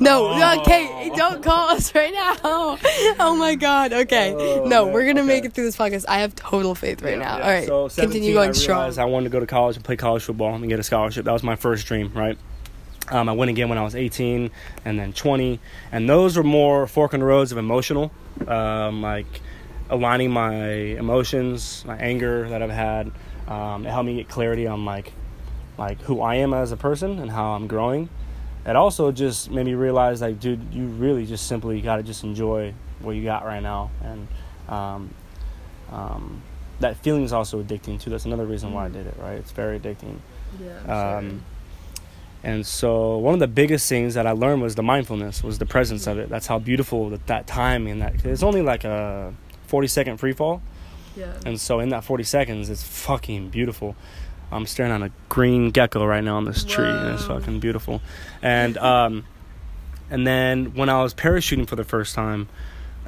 No, 0.00 0.26
Oh. 0.28 0.60
okay, 0.62 1.10
don't 1.14 1.44
call 1.44 1.68
us 1.68 1.94
right 1.94 2.12
now. 2.12 2.78
Oh 3.20 3.36
my 3.38 3.54
god. 3.54 3.92
Okay. 3.92 4.34
Oh, 4.36 4.64
no, 4.66 4.86
man, 4.86 4.94
we're 4.94 5.06
gonna 5.06 5.22
make 5.22 5.44
it 5.44 5.52
through 5.52 5.64
this 5.64 5.76
podcast. 5.76 6.06
I 6.08 6.20
have 6.20 6.34
total 6.34 6.74
faith 6.74 7.02
right 7.02 7.12
Yeah, 7.12 7.18
now. 7.18 7.38
yeah. 7.38 7.44
All 7.44 7.50
right. 7.50 7.66
So 7.92 8.02
Continue 8.02 8.32
going 8.32 8.48
I 8.50 8.52
strong. 8.52 8.98
I 8.98 9.04
wanted 9.04 9.24
to 9.24 9.30
go 9.30 9.38
to 9.40 9.46
college 9.46 9.76
and 9.76 9.84
play 9.84 9.96
college 9.96 10.24
football 10.24 10.54
and 10.54 10.68
get 10.68 10.80
a 10.80 10.82
scholarship. 10.82 11.24
That 11.26 11.32
was 11.32 11.42
my 11.44 11.54
first 11.56 11.86
dream, 11.86 12.10
right? 12.14 12.36
Um, 13.10 13.28
I 13.28 13.32
went 13.32 13.50
again 13.50 13.68
when 13.68 13.78
I 13.78 13.82
was 13.82 13.94
18 13.94 14.50
and 14.84 14.98
then 14.98 15.12
20, 15.12 15.58
and 15.90 16.08
those 16.08 16.36
were 16.36 16.44
more 16.44 16.86
fork 16.86 17.14
in 17.14 17.20
the 17.20 17.26
roads 17.26 17.52
of 17.52 17.58
emotional, 17.58 18.12
um, 18.46 19.02
like 19.02 19.26
aligning 19.90 20.30
my 20.30 20.62
emotions, 20.64 21.84
my 21.86 21.96
anger 21.96 22.48
that 22.48 22.62
I've 22.62 22.70
had. 22.70 23.10
Um, 23.48 23.84
it 23.86 23.90
helped 23.90 24.06
me 24.06 24.16
get 24.16 24.28
clarity 24.28 24.66
on 24.66 24.84
like 24.84 25.12
like 25.78 26.00
who 26.02 26.20
I 26.20 26.36
am 26.36 26.54
as 26.54 26.70
a 26.70 26.76
person 26.76 27.18
and 27.18 27.30
how 27.30 27.52
I'm 27.52 27.66
growing. 27.66 28.08
It 28.64 28.76
also 28.76 29.10
just 29.10 29.50
made 29.50 29.66
me 29.66 29.74
realize 29.74 30.20
like, 30.20 30.38
dude, 30.38 30.72
you 30.72 30.86
really 30.86 31.26
just 31.26 31.46
simply 31.48 31.80
got 31.80 31.96
to 31.96 32.02
just 32.02 32.22
enjoy 32.22 32.72
what 33.00 33.12
you 33.16 33.24
got 33.24 33.44
right 33.44 33.62
now 33.62 33.90
and 34.02 34.28
Um, 34.68 35.10
um, 35.90 36.42
that 36.80 36.96
feeling 36.98 37.24
is 37.24 37.32
also 37.32 37.62
addicting 37.62 38.00
too. 38.00 38.10
That's 38.10 38.24
another 38.24 38.46
reason 38.46 38.72
why 38.72 38.86
I 38.86 38.88
did 38.88 39.06
it. 39.06 39.14
Right, 39.18 39.38
it's 39.38 39.50
very 39.50 39.78
addicting. 39.80 40.18
Yeah. 40.60 41.18
And 42.44 42.66
so 42.66 43.18
one 43.18 43.34
of 43.34 43.40
the 43.40 43.48
biggest 43.48 43.88
things 43.88 44.14
that 44.14 44.26
I 44.26 44.32
learned 44.32 44.62
was 44.62 44.74
the 44.74 44.82
mindfulness, 44.82 45.42
was 45.44 45.58
the 45.58 45.66
presence 45.66 46.06
of 46.06 46.18
it. 46.18 46.28
That's 46.28 46.46
how 46.46 46.58
beautiful 46.58 47.10
that, 47.10 47.26
that 47.28 47.46
time 47.46 47.86
and 47.86 48.02
that 48.02 48.24
it's 48.24 48.42
only 48.42 48.62
like 48.62 48.84
a 48.84 49.32
40 49.66 49.86
second 49.86 50.16
free 50.18 50.32
fall. 50.32 50.60
yeah. 51.16 51.32
And 51.46 51.60
so 51.60 51.78
in 51.78 51.90
that 51.90 52.04
40 52.04 52.24
seconds, 52.24 52.68
it's 52.68 52.82
fucking 52.82 53.50
beautiful. 53.50 53.94
I'm 54.50 54.66
staring 54.66 54.92
on 54.92 55.02
a 55.02 55.10
green 55.28 55.70
gecko 55.70 56.04
right 56.04 56.22
now 56.22 56.36
on 56.36 56.44
this 56.44 56.62
tree, 56.62 56.84
and 56.84 57.14
it's 57.14 57.24
fucking 57.24 57.60
beautiful. 57.60 58.02
And 58.42 58.76
um, 58.76 59.24
and 60.10 60.26
then 60.26 60.74
when 60.74 60.90
I 60.90 61.02
was 61.02 61.14
parachuting 61.14 61.66
for 61.66 61.74
the 61.76 61.84
first 61.84 62.14
time, 62.14 62.48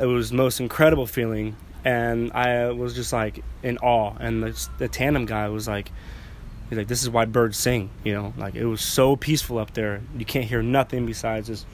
it 0.00 0.06
was 0.06 0.30
the 0.30 0.36
most 0.36 0.58
incredible 0.58 1.06
feeling, 1.06 1.54
and 1.84 2.32
I 2.32 2.70
was 2.70 2.94
just 2.94 3.12
like 3.12 3.44
in 3.62 3.76
awe. 3.78 4.14
And 4.18 4.42
the, 4.42 4.68
the 4.78 4.88
tandem 4.88 5.26
guy 5.26 5.48
was 5.48 5.68
like, 5.68 5.92
he's 6.68 6.78
like, 6.78 6.88
"This 6.88 7.02
is 7.02 7.10
why 7.10 7.24
birds 7.24 7.56
sing," 7.56 7.90
you 8.04 8.12
know. 8.14 8.32
Like 8.36 8.54
it 8.54 8.64
was 8.66 8.80
so 8.80 9.16
peaceful 9.16 9.58
up 9.58 9.74
there. 9.74 10.00
You 10.16 10.24
can't 10.24 10.44
hear 10.46 10.62
nothing 10.62 11.06
besides 11.06 11.48
just. 11.48 11.66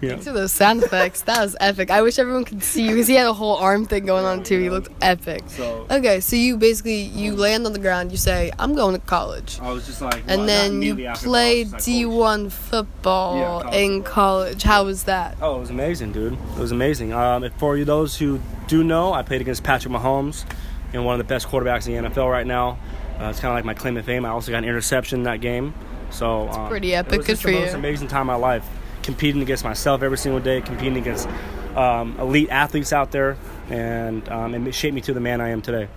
You 0.02 0.09
know? 0.09 0.14
Thanks 0.14 0.26
for 0.26 0.32
those 0.32 0.50
sound 0.50 0.82
effects. 0.82 1.23
That 1.23 1.40
was 1.42 1.54
epic. 1.61 1.88
I 1.92 2.02
wish 2.02 2.18
everyone 2.18 2.44
could 2.44 2.64
see 2.64 2.82
you 2.82 2.88
because 2.90 3.06
he 3.06 3.14
had 3.14 3.28
a 3.28 3.32
whole 3.32 3.54
arm 3.54 3.87
thing 3.87 4.04
going 4.04 4.25
on 4.25 4.42
too. 4.42 4.59
He 4.59 4.68
looked 4.68 4.88
epic. 5.00 5.44
So 5.47 5.87
Okay, 5.88 6.18
so 6.18 6.35
you 6.35 6.56
basically 6.56 7.02
you 7.02 7.37
land 7.37 7.66
on 7.66 7.73
the 7.73 7.78
ground. 7.78 8.11
You 8.11 8.16
say, 8.18 8.50
"I'm 8.59 8.75
going 8.75 8.97
to 8.97 9.06
college," 9.06 9.61
I 9.62 9.71
was 9.71 9.87
just 9.87 10.02
like, 10.02 10.26
well, 10.26 10.40
and 10.40 10.49
then 10.49 10.82
you 10.82 11.06
after 11.06 11.26
play 11.28 11.66
college, 11.66 11.82
D1 11.85 12.50
football 12.50 13.37
Yeah, 13.37 13.44
college 13.62 13.75
in 13.76 13.97
football. 14.02 14.12
college. 14.12 14.62
How 14.64 14.82
was 14.85 15.04
that? 15.04 15.37
Oh, 15.40 15.54
it 15.59 15.61
was 15.61 15.71
amazing, 15.71 16.11
dude. 16.11 16.32
It 16.32 16.59
was 16.59 16.73
amazing. 16.73 17.12
Um, 17.12 17.49
for 17.59 17.76
you 17.76 17.85
those 17.85 18.16
who 18.18 18.40
do 18.66 18.82
know, 18.82 19.12
I 19.12 19.23
played 19.23 19.40
against 19.40 19.62
Patrick 19.62 19.94
Mahomes, 19.94 20.44
you 20.93 20.99
know, 20.99 21.03
one 21.05 21.19
of 21.19 21.19
the 21.19 21.33
best 21.33 21.49
quarterbacks 21.49 21.87
in 21.87 22.03
the 22.03 22.11
NFL 22.11 22.31
right 22.31 22.47
now. 22.47 22.79
Uh, 23.21 23.29
it's 23.31 23.41
kind 23.41 23.53
of 23.53 23.57
like 23.57 23.65
my 23.65 23.75
claim 23.75 23.95
to 23.95 24.03
fame. 24.03 24.25
I 24.25 24.31
also 24.31 24.51
got 24.51 24.59
an 24.59 24.65
interception 24.65 25.21
in 25.21 25.25
that 25.25 25.41
game. 25.41 25.75
So 26.11 26.49
um, 26.49 26.69
pretty 26.69 26.95
epic. 26.95 27.15
It 27.15 27.19
was 27.19 27.27
Good 27.27 27.39
for 27.39 27.51
the 27.51 27.61
most 27.61 27.73
you. 27.73 27.79
amazing 27.79 28.09
time 28.09 28.23
of 28.23 28.27
my 28.27 28.35
life. 28.35 28.69
Competing 29.03 29.43
against 29.43 29.65
myself 29.65 30.03
every 30.03 30.19
single 30.19 30.41
day, 30.41 30.61
competing 30.61 30.97
against 30.99 31.29
um, 31.77 32.19
elite 32.21 32.51
athletes 32.51 32.93
out 32.93 33.11
there, 33.11 33.37
and 33.69 34.29
um, 34.29 34.55
it 34.55 34.75
shaped 34.75 34.95
me 34.95 35.01
to 35.01 35.13
the 35.13 35.21
man 35.21 35.41
I 35.41 35.49
am 35.49 35.63
today. 35.63 35.89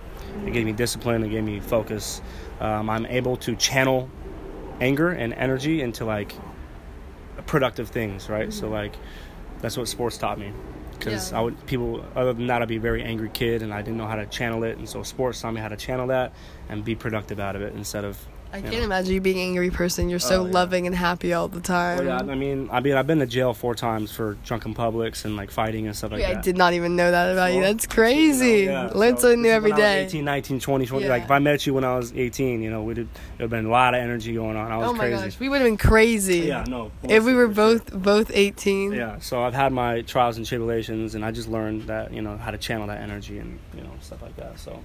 It 0.44 0.52
gave 0.52 0.66
me 0.66 0.72
discipline. 0.72 1.22
It 1.22 1.28
gave 1.28 1.44
me 1.44 1.60
focus. 1.60 2.20
Um, 2.60 2.90
I'm 2.90 3.06
able 3.06 3.36
to 3.38 3.54
channel 3.54 4.10
anger 4.80 5.10
and 5.10 5.32
energy 5.34 5.82
into 5.82 6.04
like 6.04 6.34
productive 7.46 7.88
things, 7.88 8.28
right? 8.28 8.52
So 8.52 8.68
like 8.68 8.94
that's 9.60 9.76
what 9.76 9.88
sports 9.88 10.18
taught 10.18 10.38
me. 10.38 10.52
Because 10.98 11.30
Yeah. 11.32 11.38
I 11.38 11.42
would 11.42 11.66
people 11.66 12.04
other 12.14 12.32
than 12.32 12.46
that 12.46 12.62
I'd 12.62 12.68
be 12.68 12.76
a 12.76 12.80
very 12.80 13.02
angry 13.02 13.28
kid 13.32 13.62
and 13.62 13.72
I 13.72 13.82
didn't 13.82 13.98
know 13.98 14.06
how 14.06 14.16
to 14.16 14.26
channel 14.26 14.64
it, 14.64 14.78
and 14.78 14.88
so 14.88 15.02
sports 15.02 15.40
taught 15.40 15.52
me 15.54 15.60
how 15.60 15.68
to 15.68 15.76
channel 15.76 16.06
that 16.08 16.32
and 16.68 16.84
be 16.84 16.94
productive 16.94 17.38
out 17.40 17.56
of 17.56 17.62
it 17.62 17.74
instead 17.74 18.04
of. 18.04 18.18
I 18.52 18.60
can't 18.62 18.74
know. 18.74 18.82
imagine 18.84 19.12
you 19.14 19.20
being 19.20 19.38
an 19.38 19.44
angry 19.48 19.70
person. 19.70 20.08
You're 20.08 20.18
so 20.18 20.42
Oh, 20.42 20.46
yeah. 20.46 20.52
loving 20.52 20.86
and 20.86 20.94
happy 20.96 21.32
all 21.32 21.48
the 21.48 21.60
time. 21.60 22.00
Oh, 22.00 22.02
yeah, 22.02 22.18
I 22.18 22.34
mean, 22.34 22.68
I 22.72 22.80
mean, 22.80 22.94
I've 22.94 23.06
been 23.06 23.18
to 23.18 23.26
jail 23.26 23.52
four 23.52 23.74
times 23.74 24.12
for 24.12 24.34
drunken 24.44 24.72
publics 24.72 25.24
and 25.24 25.36
like 25.36 25.50
fighting 25.50 25.86
and 25.86 25.94
stuff 25.96 26.12
like 26.12 26.20
Yeah, 26.20 26.32
that. 26.32 26.38
I 26.38 26.42
did 26.42 26.56
not 26.56 26.72
even 26.72 26.96
know 26.96 27.10
that 27.10 27.32
about 27.32 27.52
you. 27.52 27.60
That's 27.60 27.86
crazy. 27.86 28.60
You 28.60 28.66
know, 28.66 28.72
yeah, 28.86 28.90
Learn 28.94 29.16
so 29.16 29.22
something 29.22 29.42
new 29.42 29.50
every 29.50 29.72
was 29.72 29.80
18, 29.80 30.24
19, 30.24 30.60
20, 30.60 30.86
20. 30.86 31.04
Yeah. 31.04 31.10
Like 31.10 31.24
if 31.24 31.30
I 31.30 31.38
met 31.38 31.66
you 31.66 31.74
when 31.74 31.84
I 31.84 31.96
was 31.96 32.12
18, 32.14 32.62
you 32.62 32.70
know, 32.70 32.82
we'd 32.82 32.96
have, 32.98 33.06
it 33.06 33.10
would 33.38 33.40
have 33.42 33.50
been 33.50 33.66
a 33.66 33.70
lot 33.70 33.94
of 33.94 34.00
energy 34.00 34.32
going 34.34 34.56
on. 34.56 34.70
I 34.72 34.76
was 34.78 34.88
Oh 34.88 34.92
my 34.92 35.08
crazy. 35.08 35.24
gosh, 35.24 35.40
we 35.40 35.48
would 35.48 35.60
have 35.60 35.66
been 35.66 35.76
crazy. 35.76 36.40
Yeah, 36.40 36.64
no. 36.68 36.90
If 37.02 37.24
we 37.24 37.34
were 37.34 37.48
for 37.48 37.54
sure. 37.54 37.78
both 37.78 37.92
both 38.02 38.30
18. 38.32 38.92
Yeah, 38.92 39.18
so 39.18 39.42
I've 39.42 39.54
had 39.54 39.72
my 39.72 40.02
trials 40.02 40.36
and 40.38 40.46
tribulations, 40.46 41.14
and 41.14 41.24
I 41.24 41.30
just 41.30 41.48
learned 41.48 41.82
that 41.88 42.12
you 42.12 42.22
know 42.22 42.36
how 42.36 42.50
to 42.52 42.58
channel 42.58 42.86
that 42.86 43.00
energy 43.00 43.38
and 43.38 43.58
you 43.76 43.82
know 43.82 43.90
stuff 44.00 44.22
like 44.22 44.36
that. 44.36 44.58
So 44.58 44.78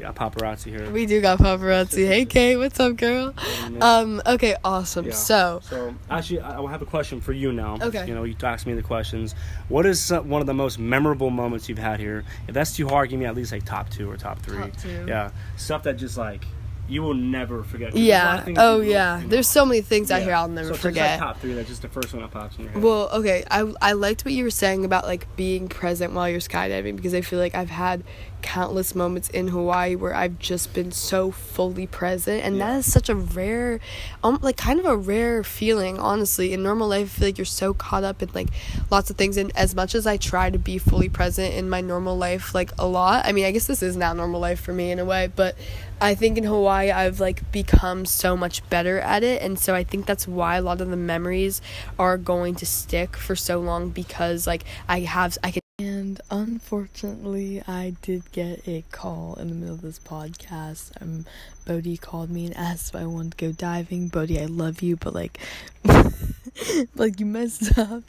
we 0.00 0.06
got 0.06 0.14
paparazzi 0.16 0.70
here. 0.70 0.90
We 0.90 1.04
do 1.04 1.20
got 1.20 1.38
paparazzi. 1.38 2.06
Hey 2.06 2.24
Kate, 2.24 2.56
what's 2.56 2.80
up, 2.80 2.96
girl? 2.96 3.34
Um. 3.82 4.22
Okay. 4.26 4.56
Awesome. 4.64 5.06
Yeah. 5.06 5.12
So. 5.12 5.60
So 5.62 5.94
actually, 6.10 6.40
I 6.40 6.70
have 6.70 6.80
a 6.80 6.86
question 6.86 7.20
for 7.20 7.32
you 7.32 7.52
now. 7.52 7.76
Okay. 7.80 8.06
You 8.06 8.14
know, 8.14 8.24
you 8.24 8.34
asked 8.42 8.66
me 8.66 8.72
the 8.72 8.82
questions. 8.82 9.34
What 9.68 9.84
is 9.84 10.10
uh, 10.10 10.22
one 10.22 10.40
of 10.40 10.46
the 10.46 10.54
most 10.54 10.78
memorable 10.78 11.28
moments 11.28 11.68
you've 11.68 11.78
had 11.78 12.00
here? 12.00 12.24
If 12.48 12.54
that's 12.54 12.74
too 12.74 12.88
hard, 12.88 13.10
give 13.10 13.20
me 13.20 13.26
at 13.26 13.34
least 13.34 13.52
like 13.52 13.66
top 13.66 13.90
two 13.90 14.10
or 14.10 14.16
top 14.16 14.38
three. 14.40 14.58
Top 14.58 14.76
two. 14.78 15.04
Yeah, 15.06 15.32
stuff 15.56 15.82
that 15.82 15.98
just 15.98 16.16
like 16.16 16.46
you 16.90 17.02
will 17.02 17.14
never 17.14 17.62
forget. 17.62 17.92
'Cause 17.92 18.00
there's 18.00 18.22
a 18.22 18.24
lot 18.24 18.40
of 18.40 18.48
Yeah. 18.48 18.54
Oh 18.58 18.80
yeah. 18.80 19.22
There's 19.26 19.48
so 19.48 19.64
many 19.64 19.80
things 19.80 20.10
out 20.10 20.18
Yeah. 20.18 20.24
here 20.26 20.34
I'll 20.34 20.48
never 20.48 20.68
so 20.68 20.74
forget. 20.74 21.12
Like 21.12 21.28
top 21.28 21.40
three. 21.40 21.54
That's 21.54 21.68
just 21.68 21.82
the 21.82 21.88
first 21.88 22.12
one 22.12 22.22
that 22.22 22.30
pops 22.32 22.56
in 22.56 22.64
your 22.64 22.72
head. 22.72 22.82
Well, 22.82 23.08
okay. 23.12 23.44
I 23.50 23.72
I 23.80 23.92
liked 23.92 24.24
what 24.24 24.34
you 24.34 24.44
were 24.44 24.50
saying 24.50 24.84
about 24.84 25.04
like 25.06 25.26
being 25.36 25.68
present 25.68 26.12
while 26.12 26.28
you're 26.28 26.40
skydiving 26.40 26.96
because 26.96 27.14
I 27.14 27.20
feel 27.20 27.38
like 27.38 27.54
I've 27.54 27.70
had 27.70 28.02
countless 28.42 28.94
moments 28.94 29.28
in 29.28 29.48
Hawaii 29.48 29.94
where 29.94 30.14
I've 30.14 30.38
just 30.38 30.72
been 30.72 30.92
so 30.92 31.30
fully 31.30 31.86
present 31.86 32.42
and 32.42 32.58
that 32.58 32.70
Yeah. 32.70 32.78
is 32.78 32.90
such 32.90 33.10
a 33.10 33.14
rare 33.14 33.80
um 34.24 34.38
like 34.40 34.56
kind 34.56 34.80
of 34.80 34.86
a 34.86 34.96
rare 34.96 35.44
feeling 35.44 35.98
honestly 35.98 36.54
in 36.54 36.62
normal 36.62 36.88
life 36.88 37.02
I 37.16 37.18
feel 37.18 37.28
like 37.28 37.36
you're 37.36 37.44
so 37.44 37.74
caught 37.74 38.02
up 38.02 38.22
in 38.22 38.30
like 38.34 38.48
lots 38.90 39.10
of 39.10 39.16
things 39.18 39.36
and 39.36 39.52
as 39.54 39.74
much 39.74 39.94
as 39.94 40.06
I 40.06 40.16
try 40.16 40.48
to 40.48 40.58
be 40.58 40.78
fully 40.78 41.10
present 41.10 41.52
in 41.52 41.68
my 41.68 41.82
normal 41.82 42.16
life 42.16 42.54
like 42.54 42.70
a 42.78 42.86
lot 42.86 43.26
I 43.26 43.32
mean 43.32 43.44
I 43.44 43.50
guess 43.50 43.66
this 43.66 43.82
is 43.82 43.94
now 43.94 44.14
normal 44.14 44.40
life 44.40 44.58
for 44.60 44.72
me 44.72 44.90
in 44.90 44.98
a 44.98 45.04
way 45.04 45.30
but 45.36 45.54
I 46.00 46.14
think 46.14 46.38
in 46.38 46.44
Hawaii 46.44 46.79
I've 46.88 47.20
like 47.20 47.50
become 47.52 48.06
so 48.06 48.36
much 48.36 48.68
better 48.70 48.98
at 49.00 49.22
it 49.22 49.42
and 49.42 49.58
so 49.58 49.74
I 49.74 49.84
think 49.84 50.06
that's 50.06 50.26
why 50.26 50.56
a 50.56 50.62
lot 50.62 50.80
of 50.80 50.88
the 50.88 50.96
memories 50.96 51.60
are 51.98 52.16
going 52.16 52.54
to 52.56 52.66
stick 52.66 53.16
for 53.16 53.36
so 53.36 53.58
long 53.60 53.90
because 53.90 54.46
like 54.46 54.64
I 54.88 55.00
have 55.00 55.36
I 55.42 55.50
can 55.50 55.60
and 55.80 56.20
unfortunately 56.30 57.62
I 57.66 57.94
did 58.02 58.30
get 58.32 58.68
a 58.68 58.84
call 58.92 59.34
in 59.40 59.48
the 59.48 59.54
middle 59.54 59.76
of 59.76 59.80
this 59.80 59.98
podcast. 59.98 60.90
Um 61.00 61.24
Bodie 61.64 61.96
called 61.96 62.30
me 62.30 62.44
and 62.44 62.56
asked 62.56 62.90
if 62.90 63.00
I 63.00 63.06
wanted 63.06 63.38
to 63.38 63.46
go 63.46 63.52
diving. 63.52 64.08
Bodie, 64.08 64.40
I 64.40 64.44
love 64.44 64.82
you, 64.82 64.96
but 64.96 65.14
like 65.14 65.38
like 66.94 67.18
you 67.18 67.24
messed 67.24 67.78
up. 67.78 68.02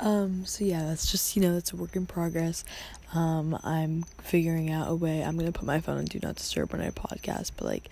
Um 0.00 0.44
so 0.44 0.64
yeah, 0.66 0.82
that's 0.82 1.10
just 1.10 1.34
you 1.34 1.40
know, 1.40 1.54
that's 1.54 1.72
a 1.72 1.76
work 1.76 1.96
in 1.96 2.04
progress. 2.04 2.62
Um 3.14 3.58
I'm 3.62 4.02
figuring 4.22 4.70
out 4.70 4.90
a 4.90 4.94
way. 4.94 5.22
I'm 5.22 5.38
gonna 5.38 5.52
put 5.52 5.64
my 5.64 5.80
phone 5.80 5.98
on 5.98 6.04
do 6.04 6.18
not 6.22 6.36
disturb 6.36 6.72
when 6.72 6.82
I 6.82 6.90
podcast, 6.90 7.52
but 7.56 7.66
like 7.66 7.88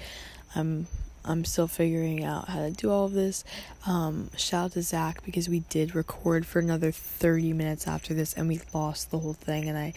I'm 0.54 0.86
I'm 1.24 1.44
still 1.44 1.68
figuring 1.68 2.24
out 2.24 2.48
how 2.48 2.60
to 2.60 2.70
do 2.70 2.90
all 2.90 3.04
of 3.04 3.12
this. 3.12 3.44
Um, 3.86 4.30
shout 4.36 4.64
out 4.64 4.72
to 4.72 4.82
Zach 4.82 5.24
because 5.24 5.48
we 5.48 5.60
did 5.60 5.94
record 5.94 6.44
for 6.44 6.58
another 6.58 6.90
30 6.90 7.52
minutes 7.52 7.86
after 7.86 8.12
this 8.12 8.34
and 8.34 8.48
we 8.48 8.60
lost 8.74 9.10
the 9.10 9.20
whole 9.20 9.34
thing 9.34 9.68
and 9.68 9.78
I 9.78 9.92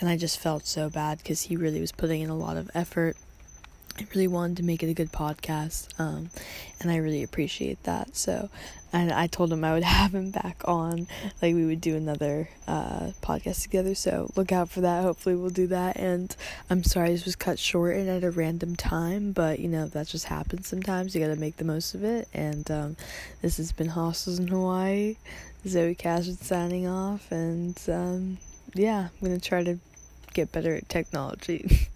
and 0.00 0.08
I 0.08 0.16
just 0.16 0.38
felt 0.40 0.66
so 0.66 0.90
bad 0.90 1.18
because 1.18 1.42
he 1.42 1.56
really 1.56 1.80
was 1.80 1.92
putting 1.92 2.22
in 2.22 2.30
a 2.30 2.36
lot 2.36 2.56
of 2.56 2.70
effort. 2.74 3.16
I 3.96 4.06
really 4.10 4.26
wanted 4.26 4.56
to 4.56 4.64
make 4.64 4.82
it 4.82 4.90
a 4.90 4.94
good 4.94 5.12
podcast, 5.12 5.88
um, 6.00 6.30
and 6.80 6.90
I 6.90 6.96
really 6.96 7.22
appreciate 7.22 7.80
that. 7.84 8.16
So, 8.16 8.50
and 8.92 9.12
I 9.12 9.28
told 9.28 9.52
him 9.52 9.62
I 9.62 9.72
would 9.72 9.82
have 10.00 10.14
him 10.14 10.30
back 10.30 10.62
on, 10.64 11.06
like 11.40 11.54
we 11.54 11.64
would 11.64 11.80
do 11.80 11.94
another 11.94 12.48
uh, 12.66 13.12
podcast 13.22 13.62
together. 13.62 13.94
So 13.94 14.30
look 14.34 14.50
out 14.50 14.68
for 14.68 14.80
that. 14.80 15.02
Hopefully, 15.02 15.36
we'll 15.36 15.50
do 15.50 15.68
that. 15.68 15.96
And 15.96 16.34
I'm 16.70 16.82
sorry 16.82 17.10
this 17.10 17.24
was 17.24 17.36
cut 17.36 17.58
short 17.58 17.94
and 17.96 18.08
at 18.08 18.24
a 18.24 18.32
random 18.32 18.74
time, 18.74 19.30
but 19.30 19.60
you 19.60 19.68
know 19.68 19.86
that 19.86 20.08
just 20.08 20.26
happens 20.26 20.66
sometimes. 20.66 21.14
You 21.14 21.20
got 21.20 21.32
to 21.32 21.40
make 21.40 21.58
the 21.58 21.64
most 21.64 21.94
of 21.94 22.02
it. 22.02 22.26
And 22.34 22.68
um, 22.72 22.96
this 23.42 23.58
has 23.58 23.70
been 23.70 23.88
Hostels 23.88 24.40
in 24.40 24.48
Hawaii. 24.48 25.16
Zoe 25.66 25.94
Cashwood 25.94 26.40
signing 26.40 26.86
off, 26.86 27.32
and 27.32 27.80
um, 27.88 28.38
yeah, 28.74 29.08
I'm 29.08 29.26
gonna 29.26 29.40
try 29.40 29.62
to 29.64 29.78
get 30.34 30.52
better 30.52 30.74
at 30.74 30.88
technology. 30.88 31.88